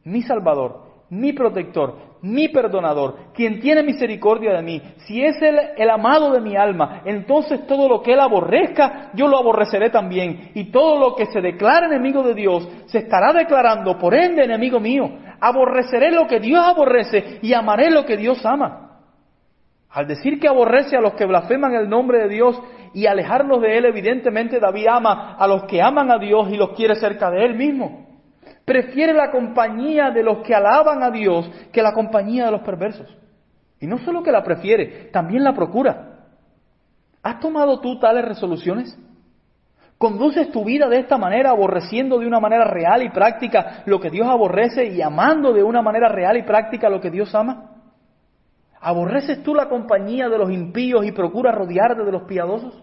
[0.04, 5.90] mi Salvador, mi protector, mi perdonador, quien tiene misericordia de mí, si es él el
[5.90, 10.52] amado de mi alma, entonces todo lo que él aborrezca, yo lo aborreceré también.
[10.54, 14.80] Y todo lo que se declara enemigo de Dios, se estará declarando, por ende, enemigo
[14.80, 15.10] mío
[15.42, 19.00] aborreceré lo que Dios aborrece y amaré lo que Dios ama.
[19.90, 22.62] Al decir que aborrece a los que blasfeman el nombre de Dios
[22.94, 26.70] y alejarlos de Él, evidentemente David ama a los que aman a Dios y los
[26.70, 28.06] quiere cerca de Él mismo.
[28.64, 33.08] Prefiere la compañía de los que alaban a Dios que la compañía de los perversos.
[33.80, 36.20] Y no solo que la prefiere, también la procura.
[37.20, 38.96] ¿Has tomado tú tales resoluciones?
[40.02, 44.10] ¿Conduces tu vida de esta manera, aborreciendo de una manera real y práctica lo que
[44.10, 47.70] Dios aborrece y amando de una manera real y práctica lo que Dios ama?
[48.80, 52.82] ¿Aborreces tú la compañía de los impíos y procuras rodearte de los piadosos?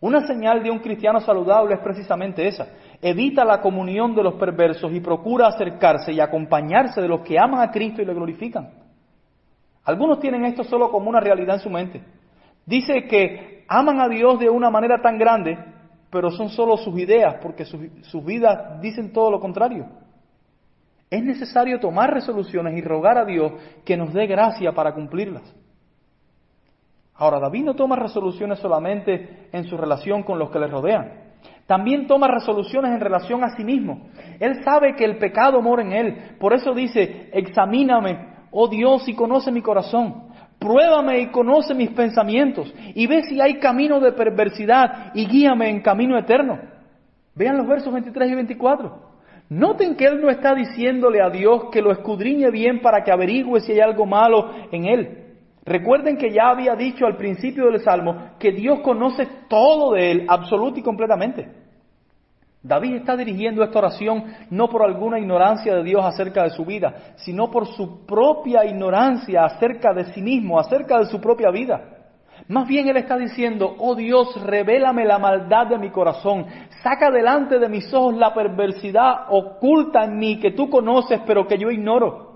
[0.00, 2.66] Una señal de un cristiano saludable es precisamente esa.
[3.00, 7.66] Evita la comunión de los perversos y procura acercarse y acompañarse de los que aman
[7.66, 8.68] a Cristo y le glorifican.
[9.84, 12.02] Algunos tienen esto solo como una realidad en su mente.
[12.70, 15.58] Dice que aman a Dios de una manera tan grande,
[16.08, 19.86] pero son solo sus ideas, porque sus, vidas dicen todo lo contrario.
[21.10, 23.54] Es necesario tomar resoluciones y rogar a Dios
[23.84, 25.42] que nos dé gracia para cumplirlas.
[27.16, 31.10] Ahora, David no toma resoluciones solamente en su relación con los que le rodean.
[31.66, 34.10] También toma resoluciones en relación a sí mismo.
[34.38, 36.36] Él sabe que el pecado mora en él.
[36.38, 40.29] Por eso dice, examíname, oh Dios, y conoce mi corazón.
[40.60, 45.80] Pruébame y conoce mis pensamientos y ve si hay camino de perversidad y guíame en
[45.80, 46.60] camino eterno.
[47.34, 49.10] Vean los versos 23 y 24.
[49.48, 53.60] Noten que él no está diciéndole a Dios que lo escudriñe bien para que averigüe
[53.60, 55.20] si hay algo malo en él.
[55.64, 60.26] Recuerden que ya había dicho al principio del Salmo que Dios conoce todo de él,
[60.28, 61.48] absoluto y completamente.
[62.62, 67.14] David está dirigiendo esta oración no por alguna ignorancia de Dios acerca de su vida,
[67.16, 71.96] sino por su propia ignorancia acerca de sí mismo, acerca de su propia vida.
[72.48, 76.46] Más bien él está diciendo, oh Dios, revélame la maldad de mi corazón,
[76.82, 81.58] saca delante de mis ojos la perversidad oculta en mí que tú conoces pero que
[81.58, 82.30] yo ignoro.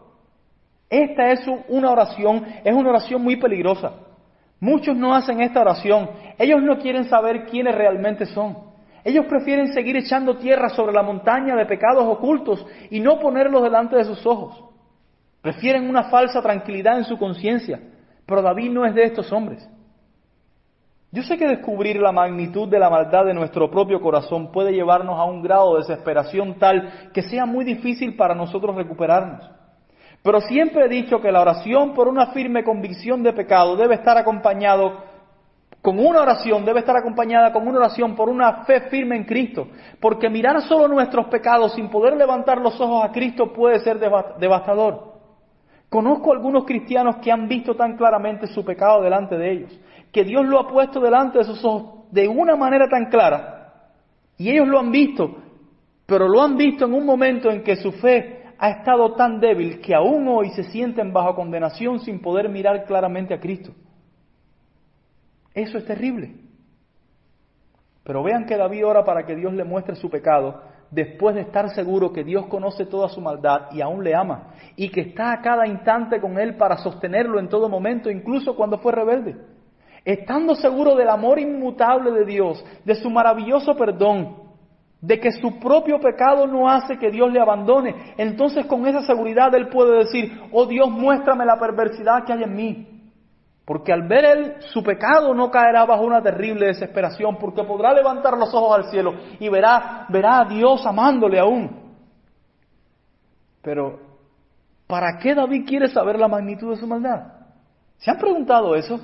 [0.88, 3.92] Esta es una oración, es una oración muy peligrosa.
[4.60, 6.08] Muchos no hacen esta oración,
[6.38, 8.73] ellos no quieren saber quiénes realmente son.
[9.04, 13.96] Ellos prefieren seguir echando tierra sobre la montaña de pecados ocultos y no ponerlos delante
[13.96, 14.64] de sus ojos.
[15.42, 17.78] Prefieren una falsa tranquilidad en su conciencia,
[18.24, 19.68] pero David no es de estos hombres.
[21.12, 25.16] Yo sé que descubrir la magnitud de la maldad de nuestro propio corazón puede llevarnos
[25.16, 29.48] a un grado de desesperación tal que sea muy difícil para nosotros recuperarnos.
[30.22, 34.16] Pero siempre he dicho que la oración por una firme convicción de pecado debe estar
[34.16, 35.04] acompañado
[35.84, 39.68] con una oración debe estar acompañada con una oración por una fe firme en Cristo,
[40.00, 45.12] porque mirar solo nuestros pecados sin poder levantar los ojos a Cristo puede ser devastador.
[45.90, 49.78] Conozco algunos cristianos que han visto tan claramente su pecado delante de ellos,
[50.10, 53.74] que Dios lo ha puesto delante de sus ojos de una manera tan clara,
[54.38, 55.36] y ellos lo han visto,
[56.06, 59.82] pero lo han visto en un momento en que su fe ha estado tan débil
[59.82, 63.72] que aún hoy se sienten bajo condenación sin poder mirar claramente a Cristo.
[65.54, 66.34] Eso es terrible.
[68.02, 71.70] Pero vean que David ora para que Dios le muestre su pecado después de estar
[71.70, 75.40] seguro que Dios conoce toda su maldad y aún le ama y que está a
[75.40, 79.36] cada instante con él para sostenerlo en todo momento, incluso cuando fue rebelde.
[80.04, 84.44] Estando seguro del amor inmutable de Dios, de su maravilloso perdón,
[85.00, 89.54] de que su propio pecado no hace que Dios le abandone, entonces con esa seguridad
[89.54, 92.93] él puede decir, oh Dios, muéstrame la perversidad que hay en mí.
[93.64, 98.36] Porque al ver él su pecado no caerá bajo una terrible desesperación, porque podrá levantar
[98.36, 101.84] los ojos al cielo y verá, verá a Dios amándole aún.
[103.62, 103.98] Pero,
[104.86, 107.22] ¿para qué David quiere saber la magnitud de su maldad?
[107.96, 109.00] ¿Se han preguntado eso?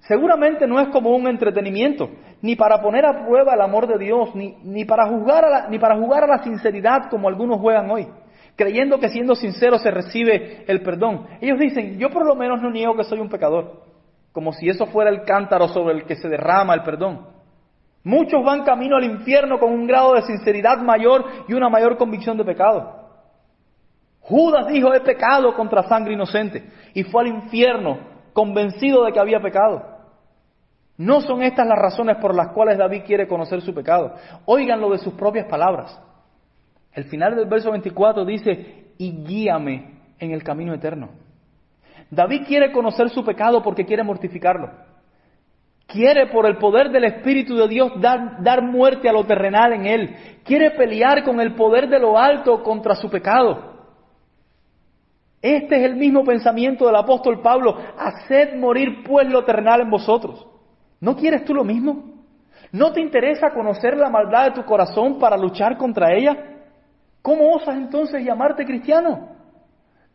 [0.00, 2.08] Seguramente no es como un entretenimiento,
[2.40, 5.68] ni para poner a prueba el amor de Dios, ni, ni para, jugar a la,
[5.68, 8.08] ni para jugar a la sinceridad como algunos juegan hoy,
[8.56, 11.26] creyendo que siendo sincero se recibe el perdón.
[11.42, 13.89] Ellos dicen, yo por lo menos no niego que soy un pecador,
[14.32, 17.26] como si eso fuera el cántaro sobre el que se derrama el perdón.
[18.02, 22.36] Muchos van camino al infierno con un grado de sinceridad mayor y una mayor convicción
[22.36, 23.00] de pecado.
[24.20, 27.98] Judas dijo, he pecado contra sangre inocente, y fue al infierno
[28.32, 29.82] convencido de que había pecado.
[30.96, 34.14] No son estas las razones por las cuales David quiere conocer su pecado.
[34.44, 35.98] Óiganlo de sus propias palabras.
[36.92, 41.08] El final del verso 24 dice, y guíame en el camino eterno.
[42.10, 44.70] David quiere conocer su pecado porque quiere mortificarlo.
[45.86, 50.16] Quiere por el poder del Espíritu de Dios dar, muerte a lo terrenal en él.
[50.44, 53.70] Quiere pelear con el poder de lo alto contra su pecado.
[55.42, 57.76] Este es el mismo pensamiento del apóstol Pablo.
[57.98, 60.46] Haced morir pues lo terrenal en vosotros.
[61.00, 62.10] ¿No quieres tú lo mismo?
[62.72, 66.36] ¿No te interesa conocer la maldad de tu corazón para luchar contra ella?
[67.22, 69.39] ¿Cómo osas entonces llamarte cristiano?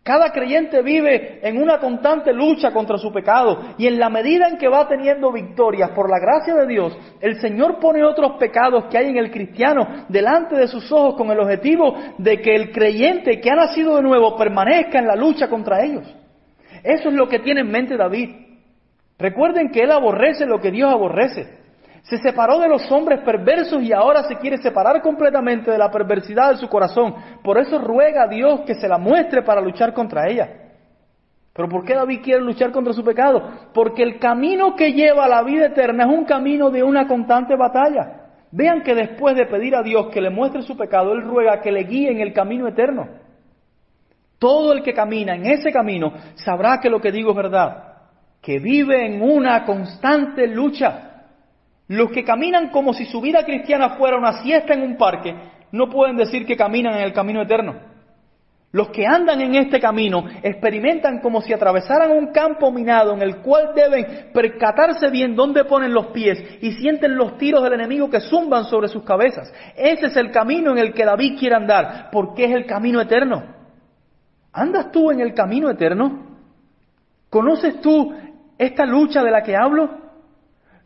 [0.06, 4.60] Cada creyente vive en una constante lucha contra su pecado y en la medida en
[4.60, 9.00] que va teniendo victorias por la gracia de Dios, el Señor pone otros pecados que
[9.00, 13.42] hay en el cristiano delante de sus ojos con el objetivo de que el creyente
[13.42, 16.06] que ha nacido de nuevo permanezca en la lucha contra ellos.
[16.84, 18.30] Eso es lo que tiene en mente David.
[19.18, 21.65] Recuerden que él aborrece lo que Dios aborrece.
[22.06, 26.52] Se separó de los hombres perversos y ahora se quiere separar completamente de la perversidad
[26.52, 27.16] de su corazón.
[27.44, 30.48] Por eso ruega a Dios que se la muestre para luchar contra ella.
[31.52, 33.70] Pero ¿por qué David quiere luchar contra su pecado?
[33.74, 37.56] Porque el camino que lleva a la vida eterna es un camino de una constante
[37.56, 38.26] batalla.
[38.52, 41.72] Vean que después de pedir a Dios que le muestre su pecado, Él ruega que
[41.72, 43.08] le guíe en el camino eterno.
[44.38, 47.96] Todo el que camina en ese camino sabrá que lo que digo es verdad,
[48.42, 51.05] que vive en una constante lucha
[51.88, 55.36] los que caminan como si su vida cristiana fuera una siesta en un parque,
[55.72, 57.96] no pueden decir que caminan en el camino eterno.
[58.72, 63.38] Los que andan en este camino experimentan como si atravesaran un campo minado en el
[63.38, 68.20] cual deben percatarse bien dónde ponen los pies y sienten los tiros del enemigo que
[68.20, 69.54] zumban sobre sus cabezas.
[69.78, 73.44] Ese es el camino en el que David quiere andar, porque es el camino eterno.
[74.52, 76.38] ¿Andas tú en el camino eterno?
[77.30, 78.14] ¿Conoces tú
[78.58, 80.05] esta lucha de la que hablo?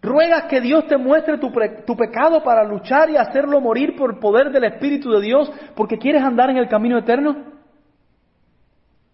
[0.01, 1.51] ¿Ruegas que Dios te muestre tu,
[1.85, 5.97] tu, pecado para luchar y hacerlo morir por el poder del Espíritu de Dios porque
[5.97, 7.35] quieres andar en el camino eterno?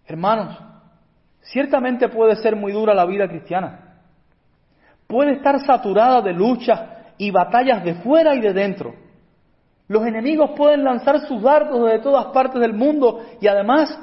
[0.06, 0.60] Hermanos,
[1.42, 3.96] ciertamente puede ser muy dura la vida cristiana.
[5.08, 6.80] Puede estar saturada de luchas
[7.18, 8.94] y batallas de fuera y de dentro.
[9.88, 13.98] Los enemigos pueden lanzar sus dardos desde todas partes del mundo y además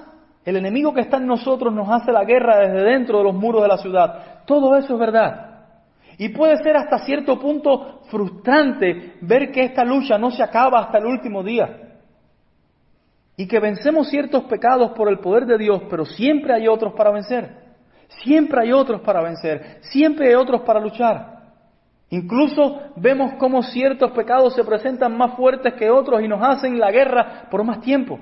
[0.45, 3.63] el enemigo que está en nosotros nos hace la guerra desde dentro de los muros
[3.63, 4.45] de la ciudad.
[4.47, 5.52] Todo eso es verdad.
[6.19, 10.99] Y puede ser hasta cierto punto frustrante ver que esta lucha no se acaba hasta
[10.99, 12.01] el último día.
[13.37, 17.11] Y que vencemos ciertos pecados por el poder de Dios, pero siempre hay otros para
[17.11, 17.63] vencer.
[18.23, 19.79] Siempre hay otros para vencer.
[19.81, 21.33] Siempre hay otros para luchar.
[22.11, 26.91] Incluso vemos cómo ciertos pecados se presentan más fuertes que otros y nos hacen la
[26.91, 28.19] guerra por más tiempo.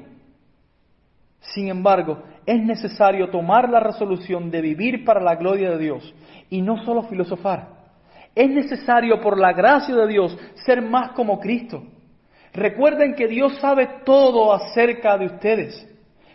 [1.40, 6.14] Sin embargo, es necesario tomar la resolución de vivir para la gloria de Dios
[6.48, 7.79] y no solo filosofar.
[8.34, 11.82] Es necesario, por la gracia de Dios, ser más como Cristo.
[12.52, 15.86] Recuerden que Dios sabe todo acerca de ustedes.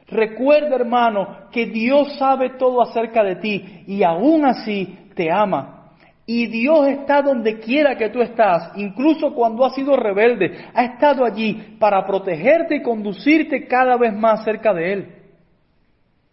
[0.07, 5.91] Recuerda, hermano, que Dios sabe todo acerca de ti y aún así te ama.
[6.27, 11.23] Y Dios está donde quiera que tú estás, incluso cuando has sido rebelde, ha estado
[11.23, 15.15] allí para protegerte y conducirte cada vez más cerca de Él.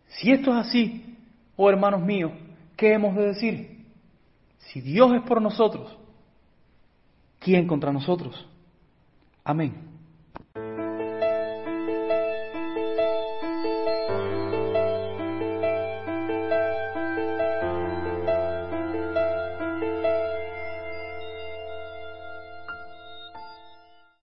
[0.06, 1.16] Si esto es así,
[1.56, 2.32] oh hermanos míos,
[2.76, 3.71] ¿qué hemos de decir?
[4.66, 5.96] Si Dios es por nosotros,
[7.38, 8.48] ¿quién contra nosotros?
[9.44, 9.91] Amén.